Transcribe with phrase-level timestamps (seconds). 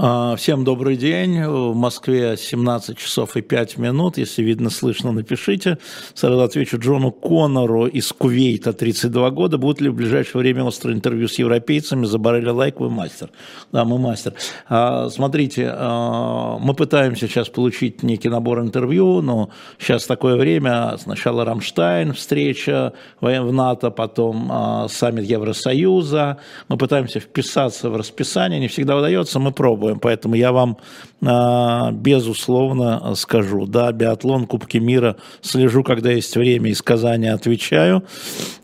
[0.00, 1.44] А, всем добрый день.
[1.44, 4.16] В Москве 17 часов и 5 минут.
[4.16, 5.78] Если видно, слышно, напишите.
[6.14, 9.58] Сразу отвечу Джону Коннору из Кувейта, 32 года.
[9.58, 12.06] Будет ли в ближайшее время острое интервью с европейцами?
[12.06, 13.30] Забарили лайк, вы мастер.
[13.72, 14.34] Да, мы мастер.
[14.68, 20.96] А, смотрите, а, мы пытаемся сейчас получить некий набор интервью, но сейчас такое время.
[20.98, 26.38] Сначала Рамштайн, встреча в НАТО, потом саммит Евросоюза.
[26.68, 28.60] Мы пытаемся вписаться в расписание.
[28.60, 30.00] Не всегда удается, мы пробуем попробуем.
[30.00, 30.76] Поэтому я вам,
[31.24, 33.66] а, безусловно, скажу.
[33.66, 38.02] Да, биатлон, Кубки мира слежу, когда есть время, из Казани отвечаю.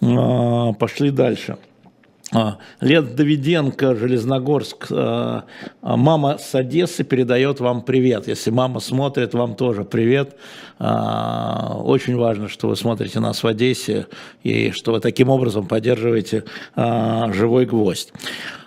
[0.03, 1.57] А, пошли дальше.
[2.33, 4.91] А, Лет Давиденко, Железногорск.
[5.83, 8.29] Мама с Одессы передает вам привет.
[8.29, 10.37] Если мама смотрит, вам тоже привет.
[10.81, 14.07] Очень важно, что вы смотрите нас в Одессе
[14.43, 16.45] и что вы таким образом поддерживаете
[16.77, 18.13] живой гвоздь.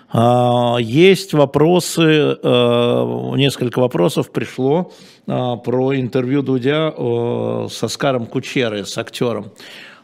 [0.09, 4.91] А, есть вопросы, э, несколько вопросов пришло
[5.27, 9.51] а, про интервью Дудя э, с Оскаром Кучерой, с актером.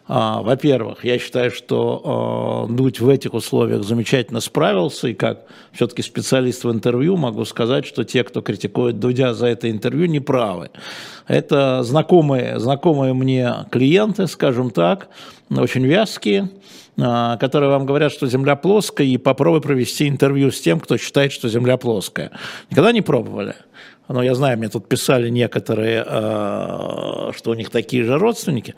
[0.05, 6.65] А, во-первых, я считаю, что Дудь в этих условиях замечательно справился, и как все-таки специалист
[6.65, 10.71] в интервью могу сказать, что те, кто критикует Дудя за это интервью, не правы.
[11.25, 15.07] Это знакомые, знакомые мне клиенты, скажем так,
[15.49, 16.49] очень вязкие,
[16.95, 21.50] которые вам говорят, что Земля плоская, и попробуй провести интервью с тем, кто считает, что
[21.50, 22.31] Земля плоская.
[22.69, 23.55] Никогда не пробовали?
[24.09, 28.75] но я знаю, мне тут писали некоторые, э, что у них такие же родственники.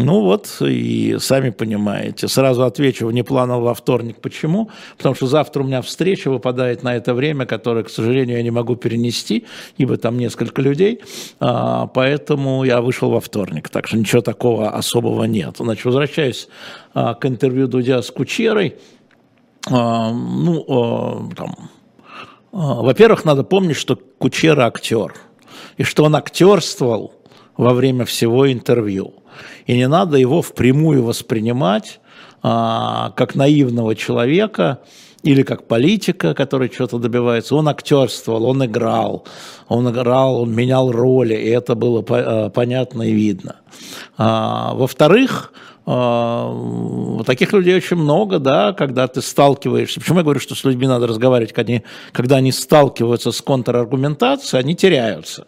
[0.00, 2.28] Ну вот, и сами понимаете.
[2.28, 4.18] Сразу отвечу внепланово во вторник.
[4.20, 4.70] Почему?
[4.96, 8.52] Потому что завтра у меня встреча выпадает на это время, которое, к сожалению, я не
[8.52, 9.44] могу перенести,
[9.76, 11.00] ибо там несколько людей,
[11.40, 13.68] а, поэтому я вышел во вторник.
[13.70, 15.56] Так что ничего такого особого нет.
[15.58, 16.48] Значит, возвращаюсь
[16.94, 18.76] а, к интервью Дудя с Кучерой.
[19.68, 21.56] А, ну, там,
[22.52, 25.14] во-первых, надо помнить, что Кучера актер,
[25.76, 27.14] и что он актерствовал
[27.56, 29.14] во время всего интервью.
[29.66, 32.00] И не надо его впрямую воспринимать
[32.42, 34.80] а, как наивного человека
[35.22, 37.56] или как политика, который что-то добивается.
[37.56, 39.24] Он актерствовал, он играл,
[39.68, 43.56] он играл, он менял роли, и это было по- понятно и видно.
[44.16, 45.52] А, во-вторых,
[45.90, 50.00] а, таких людей очень много, да, когда ты сталкиваешься.
[50.00, 51.82] Почему я говорю, что с людьми надо разговаривать, когда они,
[52.12, 55.46] когда они сталкиваются с контраргументацией, они теряются.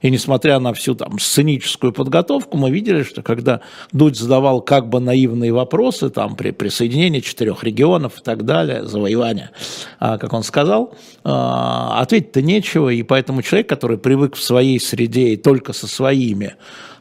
[0.00, 3.60] И несмотря на всю там сценическую подготовку, мы видели, что когда
[3.92, 9.50] Дудь задавал как бы наивные вопросы там при присоединении четырех регионов и так далее, завоевания,
[9.98, 10.94] а, как он сказал,
[11.24, 16.54] а, ответить-то нечего, и поэтому человек, который привык в своей среде и только со своими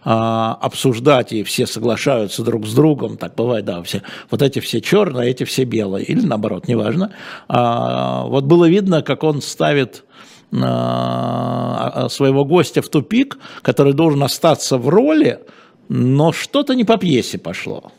[0.03, 4.81] а, обсуждать, и все соглашаются друг с другом, так бывает, да, все, вот эти все
[4.81, 7.12] черные, эти все белые, или наоборот, неважно.
[7.47, 10.03] Вот было видно, как он ставит
[10.50, 15.41] своего гостя в тупик, который должен остаться в роли,
[15.90, 17.91] но что-то не по пьесе пошло,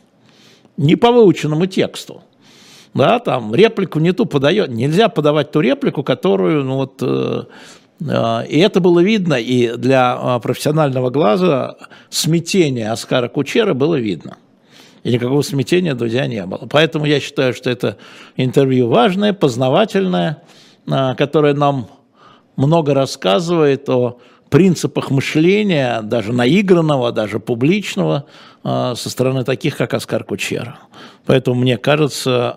[0.75, 2.23] не по выученному тексту.
[2.93, 4.71] Да, там реплику не ту подает.
[4.71, 7.43] Нельзя подавать ту реплику, которую, ну вот, э,
[8.07, 11.77] а, и это было видно, и для а, профессионального глаза
[12.09, 14.37] смятение Оскара Кучера было видно.
[15.03, 16.67] И никакого смятения Дудя не было.
[16.69, 17.97] Поэтому я считаю, что это
[18.35, 20.43] интервью важное, познавательное,
[20.89, 21.87] а, которое нам
[22.59, 28.25] много рассказывает о принципах мышления, даже наигранного, даже публичного,
[28.63, 30.77] со стороны таких, как Оскар Кучера.
[31.25, 32.55] Поэтому мне кажется,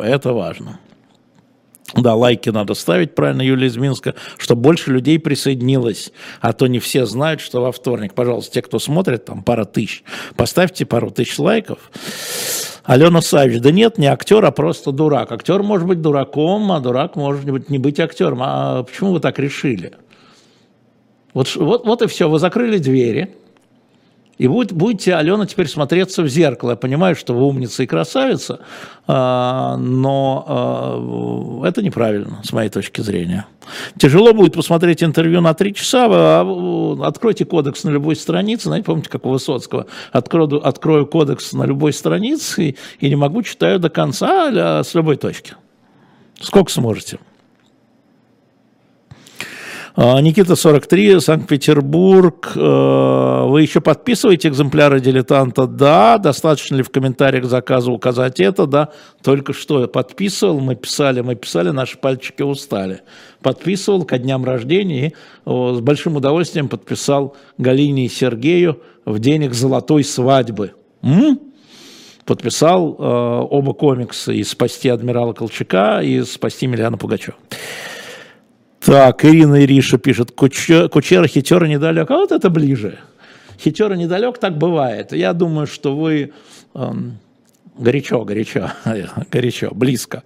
[0.00, 0.78] это важно.
[1.94, 6.12] Да, лайки надо ставить, правильно, Юлия из Минска, чтобы больше людей присоединилось.
[6.40, 8.14] А то не все знают, что во вторник.
[8.14, 10.02] Пожалуйста, те, кто смотрит, там пара тысяч,
[10.36, 11.90] поставьте пару тысяч лайков.
[12.84, 15.30] Алена Савич, да нет, не актер, а просто дурак.
[15.30, 18.40] Актер может быть дураком, а дурак может быть не быть актером.
[18.42, 19.92] А почему вы так решили?
[21.32, 23.34] Вот, вот, вот и все, вы закрыли двери,
[24.42, 26.70] и будет, будете, Алена, теперь смотреться в зеркало.
[26.70, 28.58] Я понимаю, что вы умница и красавица,
[29.06, 30.44] а, но
[31.62, 33.46] а, это неправильно, с моей точки зрения.
[33.98, 36.08] Тяжело будет посмотреть интервью на три часа.
[36.10, 38.64] А, откройте кодекс на любой странице.
[38.64, 39.86] Знаете, помните, как у Высоцкого?
[40.10, 44.92] Открою, открою кодекс на любой странице и, и не могу, читаю до конца а с
[44.94, 45.54] любой точки.
[46.40, 47.20] Сколько сможете.
[49.94, 52.52] А, Никита 43, Санкт-Петербург.
[52.56, 55.66] А, вы еще подписываете экземпляры дилетанта?
[55.66, 56.16] Да.
[56.16, 58.66] Достаточно ли в комментариях заказа указать это?
[58.66, 58.88] Да.
[59.22, 63.02] Только что я подписывал, мы писали, мы писали, наши пальчики устали.
[63.42, 65.12] Подписывал ко дням рождения и
[65.46, 70.72] с большим удовольствием подписал Галине и Сергею в день их золотой свадьбы.
[71.02, 71.38] М?
[72.24, 77.34] Подписал э, оба комикса и «Спасти адмирала Колчака» и «Спасти Миллиана Пугачева».
[78.84, 82.10] Так, Ирина Ириша пишет, Кучера, хитера недалек.
[82.10, 82.98] А вот это ближе.
[83.60, 85.12] Хитера недалек, так бывает.
[85.12, 86.32] Я думаю, что вы
[86.74, 87.18] эм,
[87.78, 88.72] горячо, горячо,
[89.30, 90.24] горячо, близко.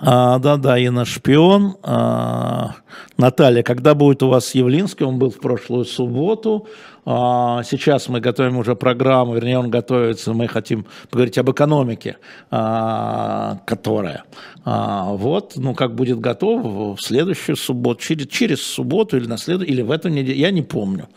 [0.00, 1.76] А, да-да, и наш шпион.
[1.82, 2.76] А,
[3.16, 5.08] Наталья, когда будет у вас с Явлинским?
[5.08, 6.68] Он был в прошлую субботу.
[7.04, 12.18] А, сейчас мы готовим уже программу, вернее, он готовится, мы хотим поговорить об экономике,
[12.50, 14.24] которая.
[14.64, 19.62] Вот, ну, как будет готов в следующую субботу, через, через субботу или на след...
[19.62, 21.08] или в эту неделю, я не помню.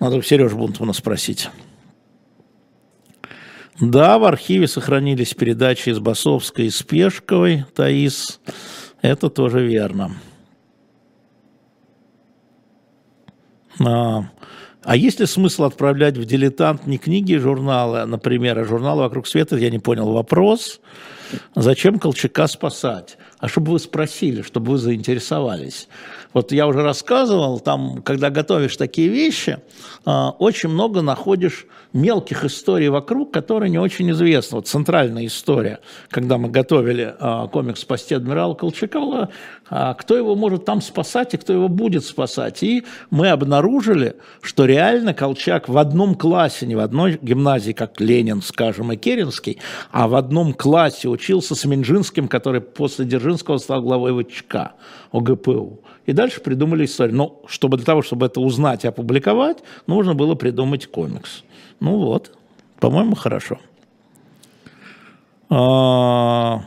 [0.00, 1.50] Надо у Сережи Бунтмана спросить.
[3.80, 8.40] Да, в архиве сохранились передачи из Басовской и Спешковой, Таис.
[9.02, 10.12] Это тоже верно.
[13.84, 14.30] А,
[14.84, 19.26] а есть ли смысл отправлять в дилетант не книги и журналы, например, а журналы «Вокруг
[19.26, 19.56] света»?
[19.56, 20.80] Я не понял вопрос.
[21.56, 23.18] Зачем Колчака спасать?
[23.40, 25.88] А чтобы вы спросили, чтобы вы заинтересовались.
[26.32, 29.58] Вот я уже рассказывал, там, когда готовишь такие вещи,
[30.04, 34.56] а, очень много находишь мелких историй вокруг, которые не очень известны.
[34.56, 35.78] Вот центральная история,
[36.10, 39.30] когда мы готовили а, комикс «Спасти адмирала Колчака»,
[39.70, 42.62] а, кто его может там спасать и кто его будет спасать.
[42.62, 48.42] И мы обнаружили, что реально Колчак в одном классе, не в одной гимназии, как Ленин,
[48.42, 49.58] скажем, и Керенский,
[49.92, 54.72] а в одном классе учился с Минжинским, который после Дзержинского стал главой ВЧК
[55.12, 55.80] ОГПУ.
[56.06, 57.16] И дальше придумали историю.
[57.16, 61.44] Но чтобы для того, чтобы это узнать и опубликовать, нужно было придумать комикс.
[61.84, 62.34] Ну вот,
[62.80, 63.58] по-моему, хорошо.
[65.50, 66.62] А,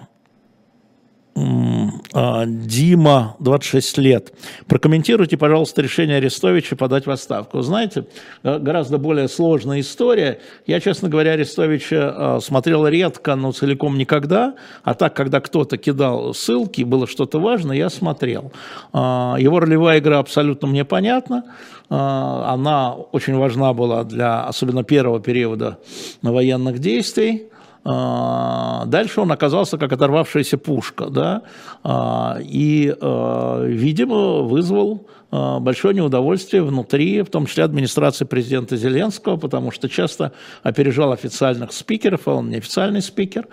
[1.37, 4.33] Дима, 26 лет.
[4.67, 7.61] Прокомментируйте, пожалуйста, решение Арестовича подать в отставку.
[7.61, 8.07] Знаете,
[8.41, 10.39] э, гораздо более сложная история.
[10.65, 14.55] Я, честно говоря, Арестовича э, смотрел редко, но целиком никогда.
[14.83, 18.51] А так, когда кто-то кидал ссылки, было что-то важное, я смотрел.
[18.91, 21.43] А, его ролевая игра абсолютно мне понятна.
[21.89, 25.77] Она очень важна была для, особенно первого периода
[26.21, 27.47] военных действий.
[27.89, 31.43] А, дальше он оказался как оторвавшаяся пушка, да,
[31.83, 39.71] а, и, а, видимо, вызвал большое неудовольствие внутри, в том числе администрации президента Зеленского, потому
[39.71, 40.31] что часто
[40.63, 43.47] опережал официальных спикеров, а он неофициальный спикер.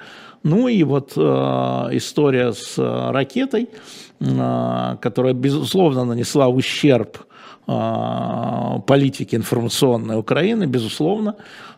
[0.44, 3.70] Ну и вот история с ракетой,
[4.20, 7.18] которая, безусловно, нанесла ущерб
[7.66, 11.34] политике информационной Украины, безусловно,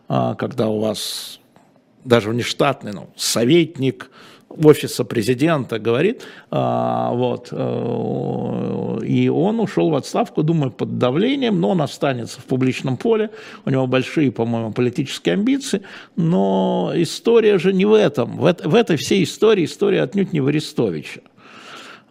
[0.07, 1.39] когда у вас
[2.07, 4.09] даже внештатный, ну, советник
[4.49, 11.71] офиса президента говорит, а, вот, э, и он ушел в отставку, думаю, под давлением, но
[11.71, 13.29] он останется в публичном поле,
[13.65, 15.81] у него большие, по-моему, политические амбиции,
[16.15, 20.47] но история же не в этом, в, в этой всей истории история отнюдь не в
[20.47, 21.21] Арестовича.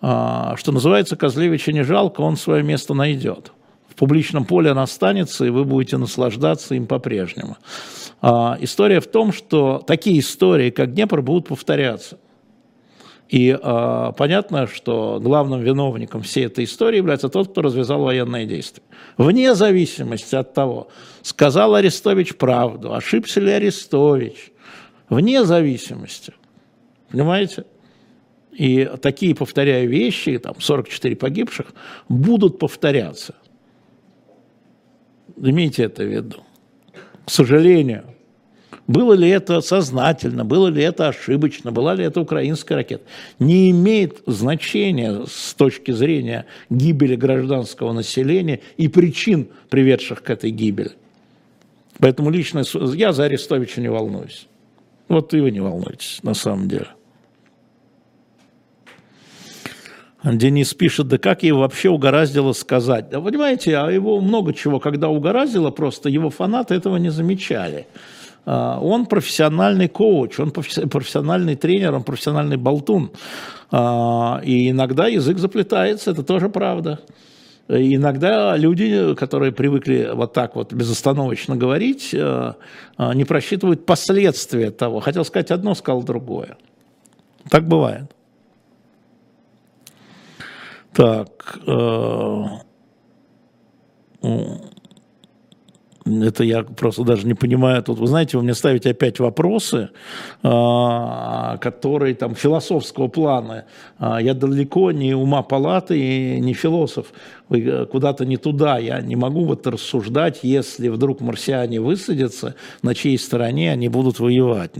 [0.02, 3.52] А, что называется, Козлевича не жалко, он свое место найдет.
[3.88, 7.56] В публичном поле он останется, и вы будете наслаждаться им по-прежнему.
[8.20, 12.18] А, история в том, что такие истории, как Днепр, будут повторяться.
[13.28, 18.82] И а, понятно, что главным виновником всей этой истории является тот, кто развязал военные действия.
[19.18, 20.88] Вне зависимости от того,
[21.22, 24.52] сказал Арестович правду, ошибся ли Арестович,
[25.08, 26.32] вне зависимости.
[27.10, 27.64] Понимаете?
[28.52, 31.66] И такие, повторяю, вещи, там 44 погибших,
[32.08, 33.34] будут повторяться.
[35.36, 36.45] Имейте это в виду
[37.26, 38.04] к сожалению.
[38.86, 43.02] Было ли это сознательно, было ли это ошибочно, была ли это украинская ракета,
[43.40, 50.92] не имеет значения с точки зрения гибели гражданского населения и причин, приведших к этой гибели.
[51.98, 52.62] Поэтому лично
[52.94, 54.46] я за Арестовича не волнуюсь.
[55.08, 56.88] Вот и вы не волнуетесь, на самом деле.
[60.34, 63.10] Денис пишет, да как ей вообще угораздило сказать?
[63.10, 67.86] Да понимаете, а его много чего, когда угораздило, просто его фанаты этого не замечали.
[68.44, 73.12] А, он профессиональный коуч, он профессиональный тренер, он профессиональный болтун.
[73.70, 77.00] А, и иногда язык заплетается, это тоже правда.
[77.68, 82.52] Иногда люди, которые привыкли вот так вот безостановочно говорить, э,
[82.96, 85.00] не просчитывают последствия того.
[85.00, 86.58] Хотел сказать одно, сказал другое.
[87.50, 88.15] Так бывает.
[90.96, 91.58] Так.
[91.66, 92.44] Э,
[96.06, 97.82] это я просто даже не понимаю.
[97.82, 99.90] Тут, вы знаете, вы мне ставите опять вопросы,
[100.42, 103.64] а, которые там философского плана.
[103.98, 107.12] А, я далеко не ума палаты и не философ.
[107.48, 108.78] Вы э, куда-то не туда.
[108.78, 114.72] Я не могу вот рассуждать, если вдруг марсиане высадятся, на чьей стороне они будут воевать.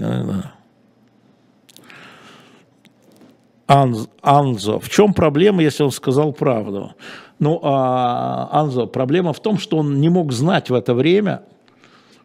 [3.67, 6.95] Анзо, в чем проблема, если он сказал правду?
[7.39, 11.43] Ну, а, Анзо, проблема в том, что он не мог знать в это время,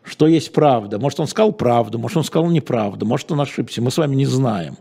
[0.04, 1.00] что есть правда.
[1.00, 3.82] Может, он сказал правду, может, он сказал неправду, может, он ошибся.
[3.82, 4.78] Мы с вами не знаем.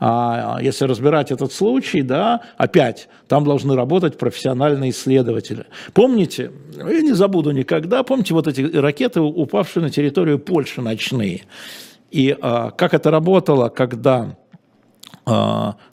[0.00, 5.66] А если разбирать этот случай, да, опять, там должны работать профессиональные исследователи.
[5.92, 11.42] Помните, я не забуду никогда, помните вот эти ракеты, упавшие на территорию Польши ночные?
[12.10, 14.36] И а, как это работало, когда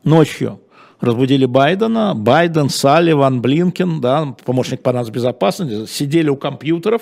[0.04, 0.60] ночью
[1.02, 7.02] разбудили Байдена, Байден, Салливан, Блинкен, да, помощник по безопасности, сидели у компьютеров,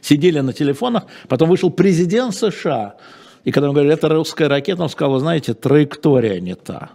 [0.00, 2.96] сидели на телефонах, потом вышел президент США,
[3.44, 6.90] и когда он говорил, это русская ракета, он сказал, вы знаете, траектория не та.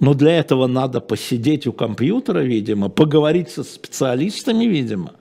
[0.00, 5.12] Но для этого надо посидеть у компьютера, видимо, поговорить со специалистами, видимо,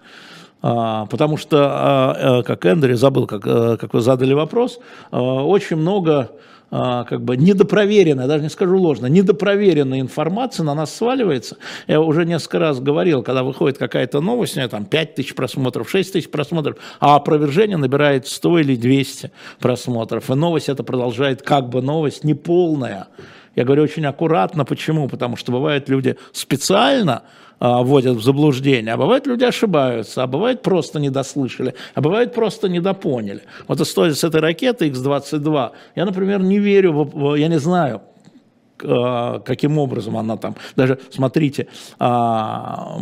[0.61, 4.79] а, потому что, а, как Эндрю, забыл, как, э, как вы задали вопрос,
[5.11, 6.29] очень много а,
[6.69, 11.57] как бы недопроверенная, даже не скажу ложно, недопроверенная информация на нас сваливается.
[11.87, 15.89] Я уже несколько раз говорил, когда выходит какая-то новость, у нее там 5 тысяч просмотров,
[15.89, 20.29] 6 тысяч просмотров, а опровержение набирает 100 или 200 просмотров.
[20.29, 23.07] И новость это продолжает как бы новость неполная.
[23.55, 25.07] Я говорю очень аккуратно, почему?
[25.07, 27.23] Потому что бывают люди специально а,
[27.59, 33.41] вводят в заблуждение, а бывает люди ошибаются, а бывает просто недослышали, а бывает просто недопоняли.
[33.67, 38.01] Вот история с этой ракетой X-22, я, например, не верю, в, я не знаю,
[38.83, 42.97] а, каким образом она там, даже смотрите, а,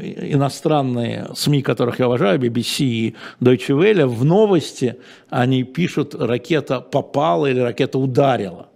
[0.00, 4.96] иностранные СМИ, которых я уважаю, BBC и Deutsche Welle, в новости
[5.28, 8.68] они пишут, ракета попала или ракета ударила.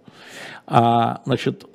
[0.67, 1.65] А, значит,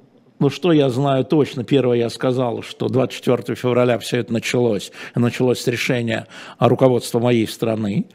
[0.43, 1.65] ну, что я знаю точно?
[1.65, 4.93] Первое, я сказал, что 24 февраля все это началось.
[5.15, 6.27] Началось с решения
[6.59, 8.07] руководства моей страны.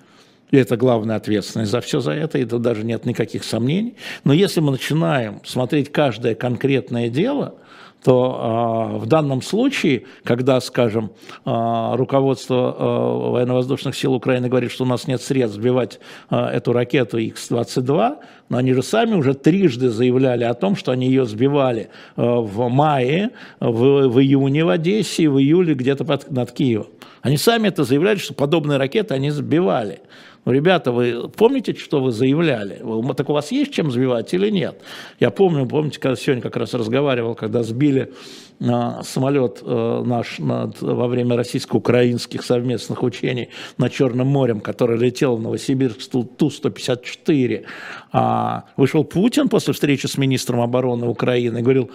[0.52, 3.96] И это главная ответственность за все за это, и тут даже нет никаких сомнений.
[4.24, 7.56] Но если мы начинаем смотреть каждое конкретное дело–
[8.04, 11.12] то э, в данном случае, когда, скажем,
[11.46, 16.00] э, руководство э, военно-воздушных сил Украины говорит, что у нас нет средств сбивать
[16.30, 18.18] э, эту ракету X-22,
[18.50, 22.70] но они же сами уже трижды заявляли о том, что они ее сбивали э, в
[22.70, 26.88] мае, в, в июне в Одессе, в июле где-то под, над Киевом.
[27.22, 30.00] Они сами это заявляли, что подобные ракеты они сбивали.
[30.48, 32.82] Ну, ребята, вы помните, что вы заявляли?
[33.18, 34.80] Так у вас есть чем сбивать или нет?
[35.20, 38.14] Я помню, помните, когда сегодня как раз разговаривал, когда сбили
[38.62, 45.36] а, самолет э, наш над, во время российско-украинских совместных учений над Черным морем, который летел
[45.36, 47.66] в Новосибирск Ту-154.
[48.14, 51.92] А вышел Путин после встречи с министром обороны Украины и говорил,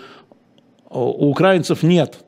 [0.91, 2.23] у украинцев нет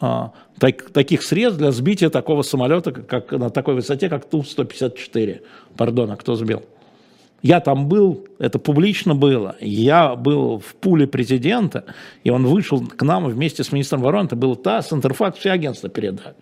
[0.00, 5.42] так, таких средств для сбития такого самолета как, на такой высоте, как Ту-154.
[5.76, 6.62] Пардон, а кто сбил?
[7.42, 9.56] Я там был, это публично было.
[9.60, 11.84] Я был в пуле президента,
[12.22, 14.26] и он вышел к нам вместе с министром обороны.
[14.26, 16.34] Это был ТАСС, Интерфакс, все агентства передали.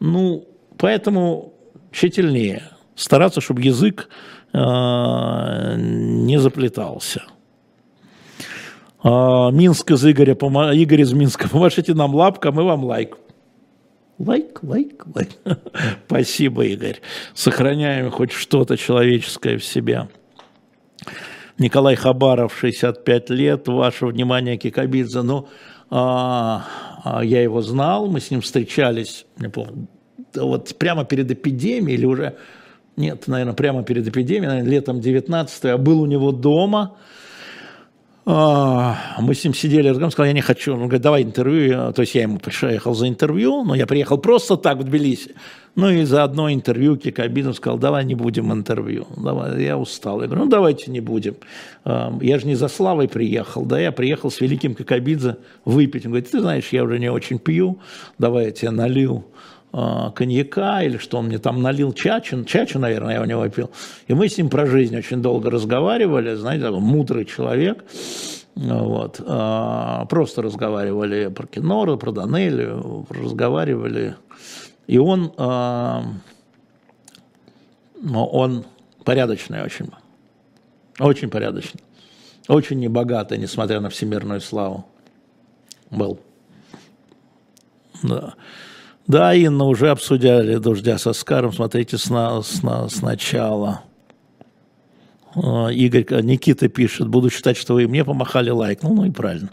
[0.00, 0.46] Ну,
[0.78, 1.52] поэтому
[1.90, 2.62] тщательнее.
[2.94, 4.08] Стараться, чтобы язык
[4.54, 7.22] э, не заплетался.
[9.08, 10.32] А, Минск из Игоря,
[10.72, 13.16] Игорь из Минска, помашите нам лапка, мы вам лайк.
[14.18, 15.28] Лайк, лайк, лайк.
[16.06, 17.00] Спасибо, Игорь.
[17.32, 20.08] Сохраняем хоть что-то человеческое в себе.
[21.56, 23.68] Николай Хабаров, 65 лет.
[23.68, 25.22] Ваше внимание, Кикабидзе.
[25.22, 25.46] Ну,
[25.88, 26.64] а,
[27.04, 29.86] а, я его знал, мы с ним встречались, не помню,
[30.34, 32.38] вот прямо перед эпидемией или уже,
[32.96, 36.96] нет, наверное, прямо перед эпидемией, наверное, летом 19 я был у него дома,
[38.26, 40.72] мы с ним сидели, он сказал, я не хочу.
[40.72, 41.92] Он говорит, давай интервью.
[41.92, 45.36] То есть я ему приехал за интервью, но я приехал просто так в Тбилиси.
[45.76, 49.06] Ну и за одно интервью Кикабидов сказал, давай не будем интервью.
[49.16, 50.22] Давай, я устал.
[50.22, 51.36] Я говорю, ну давайте не будем.
[51.84, 56.06] А, я же не за славой приехал, да, я приехал с великим Кикабидзе выпить.
[56.06, 57.78] Он говорит, ты знаешь, я уже не очень пью,
[58.18, 63.14] давай я тебе налью Э, коньяка или что он мне там налил чачу, чачу, наверное,
[63.14, 63.70] я у него пил.
[64.06, 67.84] И мы с ним про жизнь очень долго разговаривали, знаете, мудрый человек.
[68.56, 69.20] Вот.
[69.20, 74.16] Э, просто разговаривали про кино, про Данелию, разговаривали.
[74.86, 76.02] И он, э,
[78.14, 78.64] он
[79.04, 79.90] порядочный очень,
[80.98, 81.82] очень порядочный.
[82.48, 84.86] Очень небогатый, несмотря на всемирную славу.
[85.90, 86.18] Был.
[88.02, 88.34] Да.
[89.06, 91.52] Да, Инна, уже обсудили «Дождя со Скаром».
[91.52, 93.82] Смотрите сна, сна, сначала.
[95.36, 98.82] А, Игорь, Никита пишет, буду считать, что вы мне помахали лайк.
[98.82, 99.50] Ну, ну и правильно.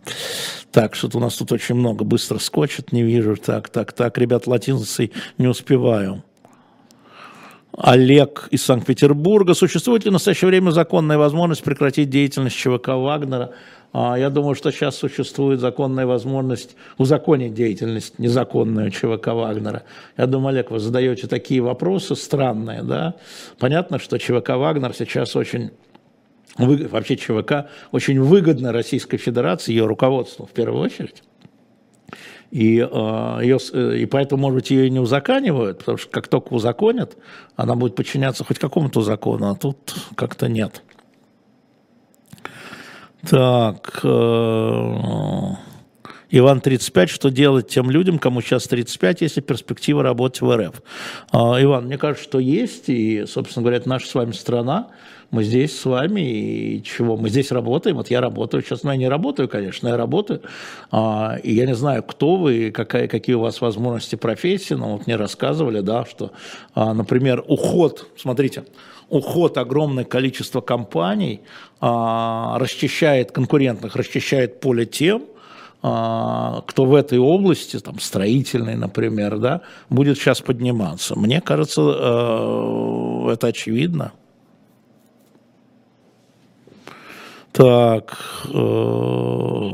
[0.72, 2.04] Так, что-то у нас тут очень много.
[2.04, 3.36] Быстро скочит, не вижу.
[3.36, 6.24] Так, так, так, ребят, латинцы не успеваю.
[7.78, 9.54] Олег из Санкт-Петербурга.
[9.54, 13.52] Существует ли в настоящее время законная возможность прекратить деятельность ЧВК Вагнера?
[13.94, 19.84] А, я думаю, что сейчас существует законная возможность узаконить деятельность незаконную ЧВК Вагнера.
[20.18, 23.14] Я думаю, Олег, вы задаете такие вопросы странные, да?
[23.60, 25.72] Понятно, что ЧВК Вагнер сейчас очень
[26.58, 31.24] вообще ЧВК очень выгодно Российской Федерации, ее руководству в первую очередь.
[32.52, 36.54] И, э, ее, э, и поэтому, может быть, ее не узаканивают, потому что как только
[36.54, 37.18] узаконят,
[37.56, 40.84] она будет подчиняться хоть какому-то закону, а тут как-то нет.
[43.30, 45.56] Так, э,
[46.36, 50.82] Иван 35, что делать тем людям, кому сейчас 35, если перспектива работать в РФ?
[51.32, 54.88] А, Иван, мне кажется, что есть, и, собственно говоря, это наша с вами страна,
[55.30, 58.98] мы здесь с вами, и чего, мы здесь работаем, вот я работаю, сейчас, ну, я
[58.98, 60.42] не работаю, конечно, я работаю,
[60.90, 65.06] а, и я не знаю, кто вы, какая, какие у вас возможности профессии, но вот
[65.06, 66.32] мне рассказывали, да, что,
[66.74, 68.66] а, например, уход, смотрите,
[69.08, 71.42] уход огромное количество компаний
[71.80, 75.26] расчищает конкурентных, расчищает поле тем,
[75.84, 81.20] кто в этой области, там, строительной, например, да, будет сейчас подниматься.
[81.20, 84.14] Мне кажется, э, это очевидно.
[87.52, 89.70] Так, э,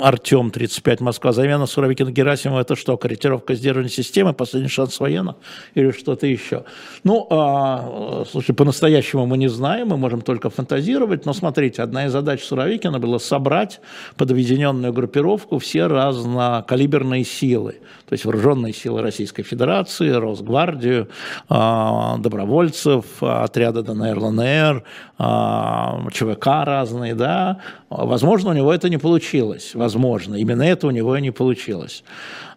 [0.00, 1.32] Артем, 35, Москва.
[1.32, 5.36] Замена Суровикина Герасимова это что, корректировка сдерживания системы, последний шанс военных
[5.74, 6.64] или что-то еще?
[7.04, 12.12] Ну, а, слушай, по-настоящему мы не знаем, мы можем только фантазировать, но смотрите, одна из
[12.12, 13.80] задач Суровикина была собрать
[14.16, 21.08] под объединенную группировку все разнокалиберные силы, то есть вооруженные силы Российской Федерации, Росгвардию,
[21.48, 24.84] а, добровольцев, отряда ДНР, ЛНР,
[25.18, 27.58] а, ЧВК разные, да,
[27.90, 32.04] возможно, у него это не получилось, возможно, именно это у него и не получилось.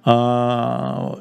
[0.04, 1.16] А,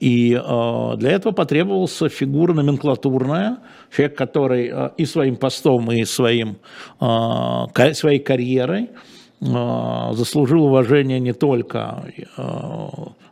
[0.00, 3.58] и а, для этого потребовался фигура номенклатурная,
[3.94, 6.56] человек, который и своим постом, и своим,
[7.92, 8.88] своей карьерой
[9.40, 12.04] заслужил уважение не только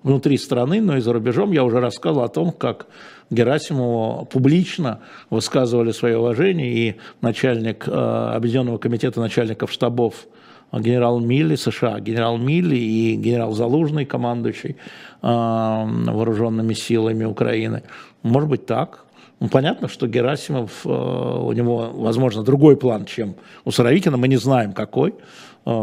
[0.02, 1.52] внутри страны, но и за рубежом.
[1.52, 2.87] Я уже рассказывал о том, как
[3.31, 4.98] Герасимову публично
[5.31, 10.26] высказывали свое уважение, и начальник Объединенного комитета начальников штабов
[10.72, 14.76] генерал Милли США, генерал Милли и генерал Залужный, командующий э,
[15.22, 17.83] вооруженными силами Украины.
[18.22, 19.04] Может быть так.
[19.40, 24.37] Ну, понятно, что Герасимов, э, у него, возможно, другой план, чем у Суровикина, мы не
[24.37, 25.14] знаем какой.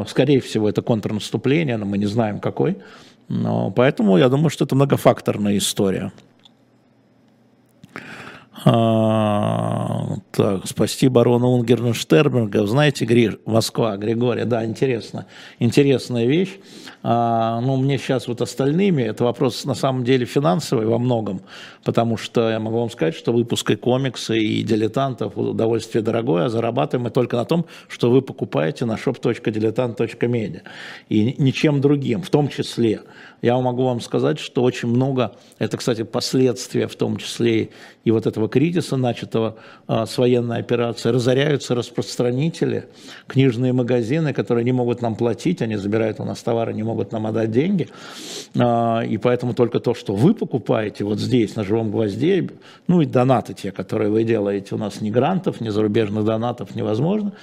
[0.07, 2.77] Скорее всего, это контрнаступление, но мы не знаем какой.
[3.29, 6.11] Но поэтому я думаю, что это многофакторная история.
[8.69, 12.67] А, так, спасти барона Унгерна Штерберга.
[12.67, 15.25] Знаете, Гриш, Москва, Григорий, да, интересно.
[15.59, 16.59] Интересная вещь.
[17.01, 21.39] А, ну, мне сейчас вот остальными, это вопрос на самом деле финансовый во многом,
[21.85, 26.49] потому что я могу вам сказать, что выпуск и комикса, и дилетантов удовольствие дорогое, а
[26.49, 30.61] зарабатываем мы только на том, что вы покупаете на shop.diletant.media.
[31.07, 32.99] И ничем другим, в том числе
[33.41, 37.69] я могу вам сказать, что очень много, это, кстати, последствия, в том числе
[38.03, 42.87] и вот этого кризиса, начатого а, с военной операцией, разоряются распространители,
[43.27, 47.27] книжные магазины, которые не могут нам платить, они забирают у нас товары, не могут нам
[47.27, 47.89] отдать деньги,
[48.57, 52.49] а, и поэтому только то, что вы покупаете вот здесь, на живом гвозде,
[52.87, 57.33] ну и донаты те, которые вы делаете, у нас ни грантов, ни зарубежных донатов невозможно,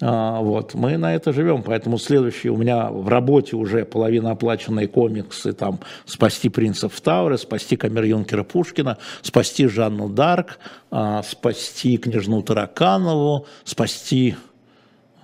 [0.00, 5.52] вот, мы на это живем, поэтому следующий у меня в работе уже половина оплаченные комиксы,
[5.52, 10.58] там, «Спасти принцев в Тауре», «Спасти камер-юнкера Пушкина», «Спасти Жанну Дарк»,
[10.90, 14.34] а, «Спасти княжну Тараканову», «Спасти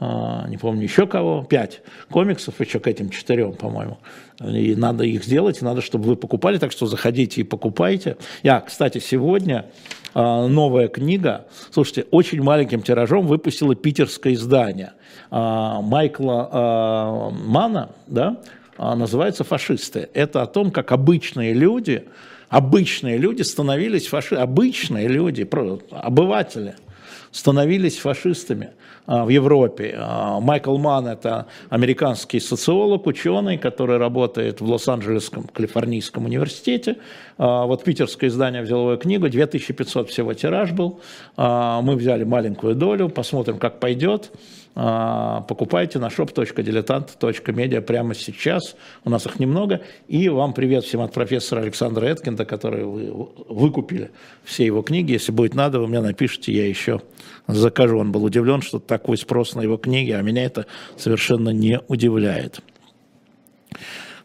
[0.00, 3.98] а, не помню еще кого, пять комиксов еще к этим четырем, по-моему.
[4.40, 8.16] И надо их сделать, и надо, чтобы вы покупали, так что заходите и покупайте.
[8.44, 9.66] Я, кстати, сегодня
[10.07, 14.92] а, новая книга, слушайте, очень маленьким тиражом выпустила питерское издание
[15.30, 18.40] а, Майкла Мана, да,
[18.78, 20.08] называется «Фашисты».
[20.14, 22.04] Это о том, как обычные люди,
[22.48, 25.48] обычные люди становились фашистами, обычные люди,
[25.90, 26.74] обыватели–
[27.30, 28.70] становились фашистами
[29.06, 29.94] а, в Европе.
[29.96, 36.96] А, Майкл Манн– это американский социолог, ученый, который работает в Лос-Анджелесском калифорнийском университете.
[37.38, 41.00] А, вот питерское издание взяло его книгу, 2500 всего тираж был.
[41.36, 44.30] Мы взяли маленькую долю, посмотрим, как пойдет.
[44.74, 48.76] А, покупайте на shop.diletant.media прямо сейчас.
[49.04, 49.80] У нас их немного.
[50.06, 54.10] И вам привет всем от профессора Александра Эткинда, который вы выкупили
[54.44, 55.12] все его книги.
[55.12, 57.02] Если будет надо, вы мне напишите, я еще
[57.48, 57.98] закажу.
[57.98, 62.60] Он был удивлен, что такой спрос на его книги, а меня это совершенно не удивляет.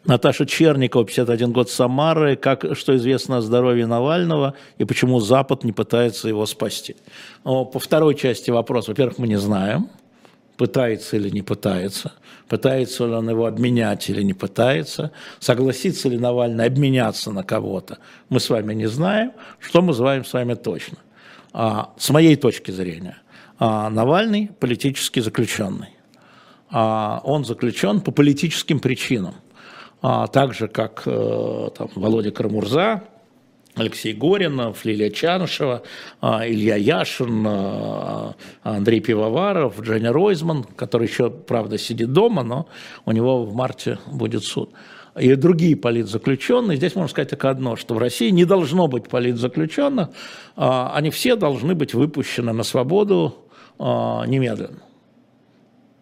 [0.04, 2.36] Наташа Черникова, 51 год Самары.
[2.36, 6.96] Как, что известно о здоровье Навального и почему Запад не пытается его спасти?
[7.42, 9.88] По второй части вопроса, во-первых, мы не знаем
[10.56, 12.12] пытается или не пытается,
[12.48, 18.40] пытается ли он его обменять или не пытается, согласится ли Навальный обменяться на кого-то, мы
[18.40, 20.98] с вами не знаем, что мы знаем с вами точно.
[21.52, 23.18] А, с моей точки зрения,
[23.58, 25.90] а, Навальный политически заключенный.
[26.70, 29.36] А, он заключен по политическим причинам,
[30.02, 33.04] а, так же, как а, там, Володя Карамурза,
[33.76, 35.82] Алексей Горинов, Лилия Чанышева,
[36.20, 42.68] а, Илья Яшин, а, Андрей Пивоваров, Дженни Ройзман, который еще, правда, сидит дома, но
[43.04, 44.70] у него в марте будет суд.
[45.18, 46.76] И другие политзаключенные.
[46.76, 50.08] Здесь можно сказать только одно, что в России не должно быть политзаключенных,
[50.56, 53.36] а, они все должны быть выпущены на свободу
[53.76, 54.78] немедленно.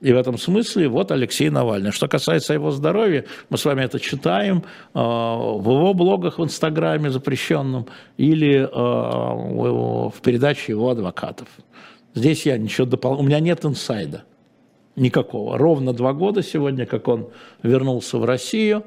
[0.03, 1.93] И в этом смысле вот Алексей Навальный.
[1.93, 7.09] Что касается его здоровья, мы с вами это читаем э, в его блогах в Инстаграме
[7.09, 7.87] запрещенном
[8.17, 11.47] или э, в передаче его адвокатов.
[12.15, 14.25] Здесь я ничего дополнительного, у меня нет инсайда
[14.97, 15.57] никакого.
[15.57, 17.29] Ровно два года сегодня, как он
[17.62, 18.83] вернулся в Россию,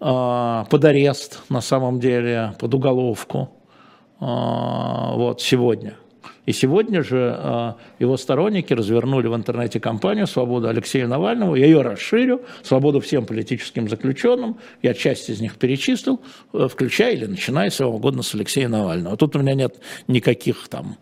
[0.00, 3.50] э, под арест на самом деле, под уголовку,
[4.18, 5.96] вот сегодня–
[6.46, 11.56] и сегодня же а, его сторонники развернули в интернете кампанию «Свобода Алексея Навального».
[11.56, 12.42] Я ее расширю.
[12.62, 14.56] «Свободу всем политическим заключенным».
[14.80, 16.20] Я часть из них перечислил,
[16.52, 19.16] э, включая или начиная с угодно с Алексея Навального.
[19.16, 20.96] Тут у меня нет никаких там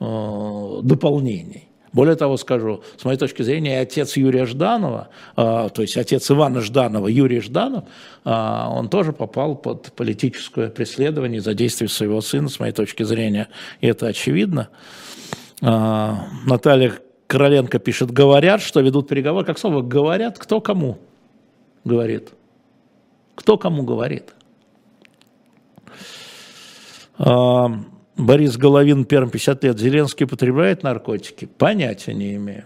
[0.00, 1.67] э, дополнений.
[1.92, 6.60] Более того скажу, с моей точки зрения, отец Юрия Жданова, а, то есть отец Ивана
[6.60, 7.84] Жданова, Юрий Жданов,
[8.24, 13.48] а, он тоже попал под политическое преследование за действия своего сына, с моей точки зрения,
[13.80, 14.68] и это очевидно.
[15.62, 16.92] А, Наталья
[17.26, 19.44] Короленко пишет, говорят, что ведут переговоры.
[19.44, 20.98] Как слово говорят, кто кому
[21.84, 22.30] говорит?
[23.34, 24.34] Кто кому говорит?
[28.18, 31.46] Борис Головин, первым 50 лет, Зеленский употребляет наркотики?
[31.46, 32.64] Понятия не имею.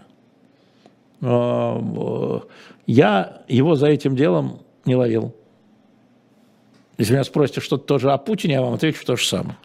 [1.21, 2.41] А,
[2.87, 5.35] я его за этим делом не ловил.
[6.97, 9.57] Если меня спросите что-то тоже о Путине, я вам отвечу то же самое.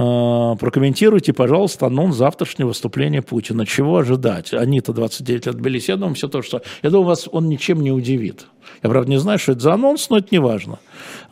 [0.00, 3.66] А, прокомментируйте, пожалуйста, анонс завтрашнего выступления Путина.
[3.66, 4.54] Чего ожидать?
[4.54, 5.88] Они-то 29 лет.
[5.88, 6.62] Я думаю, все то, что...
[6.82, 8.46] Я думаю, вас он ничем не удивит.
[8.82, 10.78] Я, правда, не знаю, что это за анонс, но это не важно.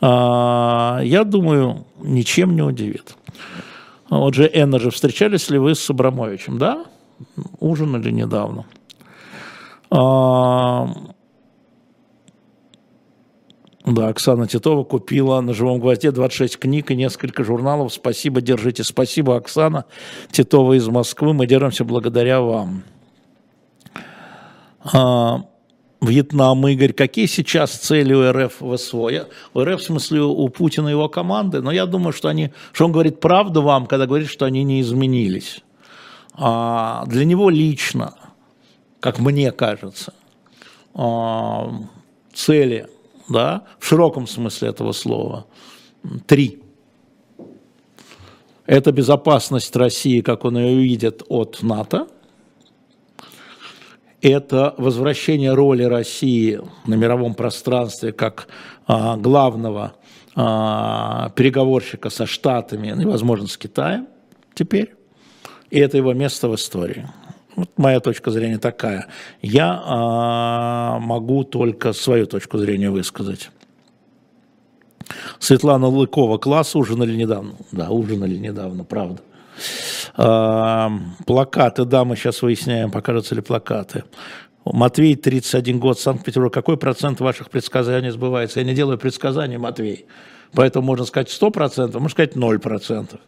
[0.01, 3.15] А, я думаю, ничем не удивит.
[4.09, 6.57] Вот же Эннерджи, встречались ли вы с Абрамовичем?
[6.57, 6.85] Да?
[7.59, 8.65] Ужинали недавно.
[13.87, 17.93] Да, Оксана Титова купила на «Живом гвозде» 26 книг и несколько журналов.
[17.93, 18.83] Спасибо, держите.
[18.83, 19.85] Спасибо, Оксана
[20.29, 21.33] Титова из Москвы.
[21.33, 22.83] Мы держимся благодаря вам.
[24.93, 25.45] А,
[26.01, 29.07] Вьетнам, Игорь, какие сейчас цели у РФ в СВО?
[29.07, 32.51] Я, у РФ, в смысле, у Путина и его команды, но я думаю, что, они,
[32.73, 35.61] что он говорит правду вам, когда говорит, что они не изменились.
[36.33, 38.15] А для него лично,
[38.99, 40.13] как мне кажется,
[40.93, 41.71] а,
[42.33, 42.87] цели–
[43.29, 45.45] да, в широком смысле этого слова.
[46.25, 46.61] Три.
[48.65, 52.07] Это безопасность России, как он ее видит, от НАТО.
[54.21, 58.47] Это возвращение роли России на мировом пространстве как
[58.85, 59.93] а, главного
[60.35, 64.07] а, переговорщика со Штатами и, возможно, с Китаем
[64.53, 64.95] теперь.
[65.69, 67.07] И это его место в истории.
[67.57, 69.07] Вот моя точка зрения такая.
[69.41, 73.49] Я а, могу только свою точку зрения высказать.
[75.39, 77.53] Светлана Лыкова, класс ужинали недавно.
[77.71, 79.23] Да, ужинали недавно, правда.
[80.15, 80.91] А,
[81.25, 84.03] плакаты, да, мы сейчас выясняем, покажутся ли плакаты.
[84.63, 86.53] Матвей, 31 год, Санкт-Петербург.
[86.53, 88.59] Какой процент ваших предсказаний сбывается?
[88.59, 90.05] Я не делаю предсказаний, Матвей.
[90.53, 93.19] Поэтому можно сказать 100%, можно сказать 0%.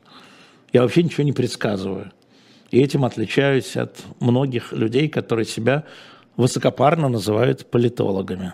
[0.71, 2.11] Я вообще ничего не предсказываю.
[2.71, 5.83] И этим отличаюсь от многих людей, которые себя
[6.37, 8.53] высокопарно называют политологами.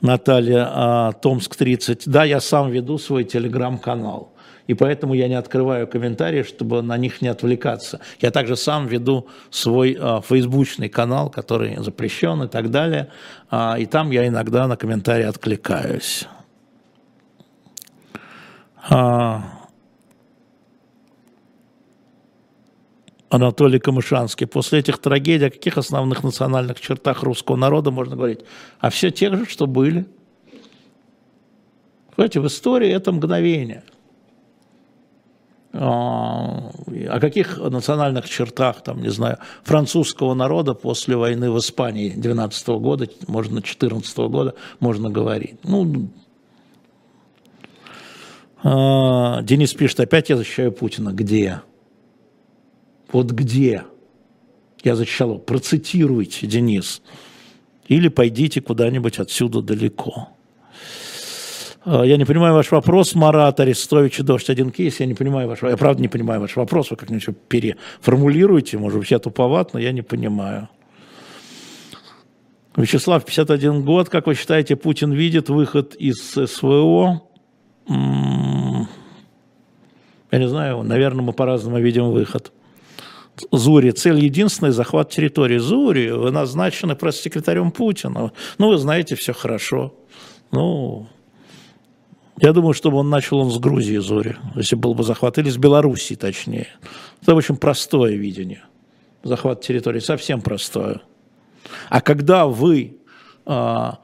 [0.00, 2.08] Наталья, а, Томск 30.
[2.08, 4.32] Да, я сам веду свой телеграм-канал.
[4.66, 7.98] и поэтому я не открываю комментарии, чтобы на них не отвлекаться.
[8.20, 13.08] Я также сам веду свой э, фейсбучный канал, который запрещен и так далее,
[13.50, 16.28] э, и там я иногда на комментарии откликаюсь.
[18.88, 19.59] А...
[23.30, 24.46] Анатолий Камышанский.
[24.46, 28.40] После этих трагедий о каких основных национальных чертах русского народа можно говорить?
[28.80, 30.04] А все тех же, что были.
[32.16, 33.84] Понимаете, в истории это мгновение.
[35.72, 36.72] А,
[37.08, 42.80] о каких национальных чертах, там, не знаю, французского народа после войны в Испании 12 -го
[42.80, 45.60] года, можно 14 -го года, можно говорить.
[45.62, 46.08] Ну,
[48.64, 51.10] а, Денис пишет, опять я защищаю Путина.
[51.10, 51.60] Где?
[53.12, 53.84] Вот где?
[54.82, 55.38] Я защищал его.
[55.38, 57.02] Процитируйте, Денис.
[57.88, 60.28] Или пойдите куда-нибудь отсюда далеко.
[61.84, 65.62] А, я не понимаю ваш вопрос, Марат Арестович, дождь один кейс, я не понимаю ваш
[65.62, 69.92] я правда не понимаю ваш вопрос, вы как-нибудь переформулируете, может быть, я туповат, но я
[69.92, 70.68] не понимаю.
[72.76, 77.22] Вячеслав, 51 год, как вы считаете, Путин видит выход из СВО?
[77.88, 78.86] Я
[80.38, 82.52] не знаю, наверное, мы по-разному видим выход.
[83.52, 83.90] Зури.
[83.90, 85.58] Цель единственная– захват территории.
[85.58, 88.32] Зури, вы назначены пресс-секретарем Путина.
[88.58, 89.94] Ну, вы знаете, все хорошо.
[90.52, 91.08] Ну,
[92.40, 95.58] я думаю, чтобы он начал он с Грузии, Зури, если был бы захват, или с
[95.58, 96.68] Белоруссии, точнее.
[97.22, 98.64] Это очень простое видение.
[99.22, 101.02] Захват территории совсем простое.
[101.90, 102.96] А когда вы
[103.44, 103.98] а,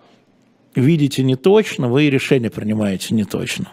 [0.74, 3.68] видите не точно, вы и решение принимаете не точно.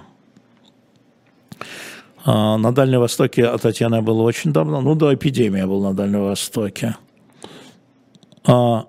[2.26, 5.94] А, на Дальнем Востоке от Татьяны было очень давно, ну до эпидемии я был на
[5.94, 6.96] Дальнем Востоке.
[8.46, 8.86] А,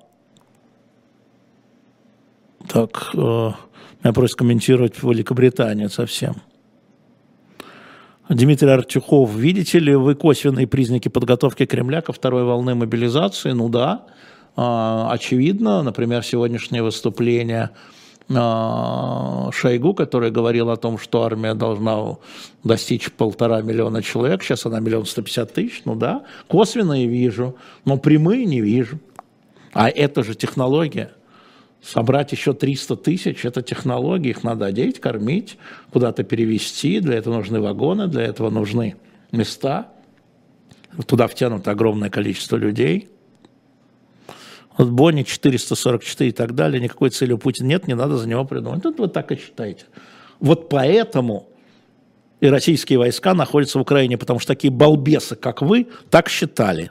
[2.68, 3.54] так, а,
[4.02, 6.36] меня просят комментировать Великобританию совсем.
[8.28, 13.50] Дмитрий Артюхов, видите ли вы косвенные признаки подготовки Кремля ко второй волны мобилизации?
[13.50, 14.06] Ну да,
[14.56, 17.94] а, очевидно, например, сегодняшнее выступление а,
[18.28, 22.16] Шойгу, который говорил о том, что армия должна
[22.62, 27.98] достичь полтора миллиона человек, сейчас она миллион сто пятьдесят тысяч, ну да, косвенные вижу, но
[27.98, 28.98] прямые не вижу.
[29.74, 31.12] А это же технология.
[31.82, 35.58] Собрать еще 300 тысяч– это технология, их надо одеть, кормить,
[35.92, 38.96] куда-то перевести, для этого нужны вагоны, для этого нужны
[39.32, 39.88] места,
[41.06, 43.10] туда втянут огромное количество людей–
[44.76, 48.44] вот Бонни 444 и так далее, никакой цели у Путина нет, не надо за него
[48.44, 48.80] придумать.
[48.80, 49.84] Это вы так и считаете.
[50.40, 51.48] Вот поэтому
[52.40, 56.90] и российские войска находятся в Украине, потому что такие балбесы, как вы, так считали.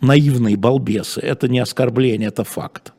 [0.00, 1.20] Наивные балбесы.
[1.20, 2.92] Это не оскорбление, это факт.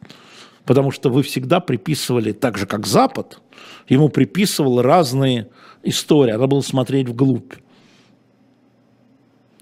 [0.65, 3.41] Потому что вы всегда приписывали, так же как Запад,
[3.89, 5.49] ему приписывал разные
[5.84, 6.32] истории.
[6.32, 7.54] Надо было смотреть вглубь.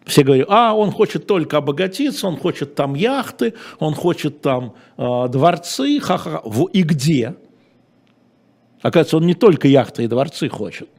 [0.09, 5.27] Все говорят, а, он хочет только обогатиться, он хочет там яхты, он хочет там э,
[5.29, 6.41] дворцы, ха-ха.
[6.73, 7.35] И где?
[8.81, 10.89] Оказывается, он не только яхты и дворцы хочет.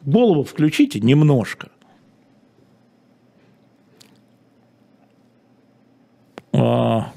[0.00, 1.70] Голову включите немножко.
[6.54, 7.12] А,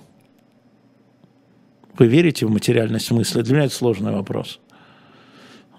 [1.97, 3.41] вы верите в материальность смысла?
[3.41, 4.59] Для меня это сложный вопрос.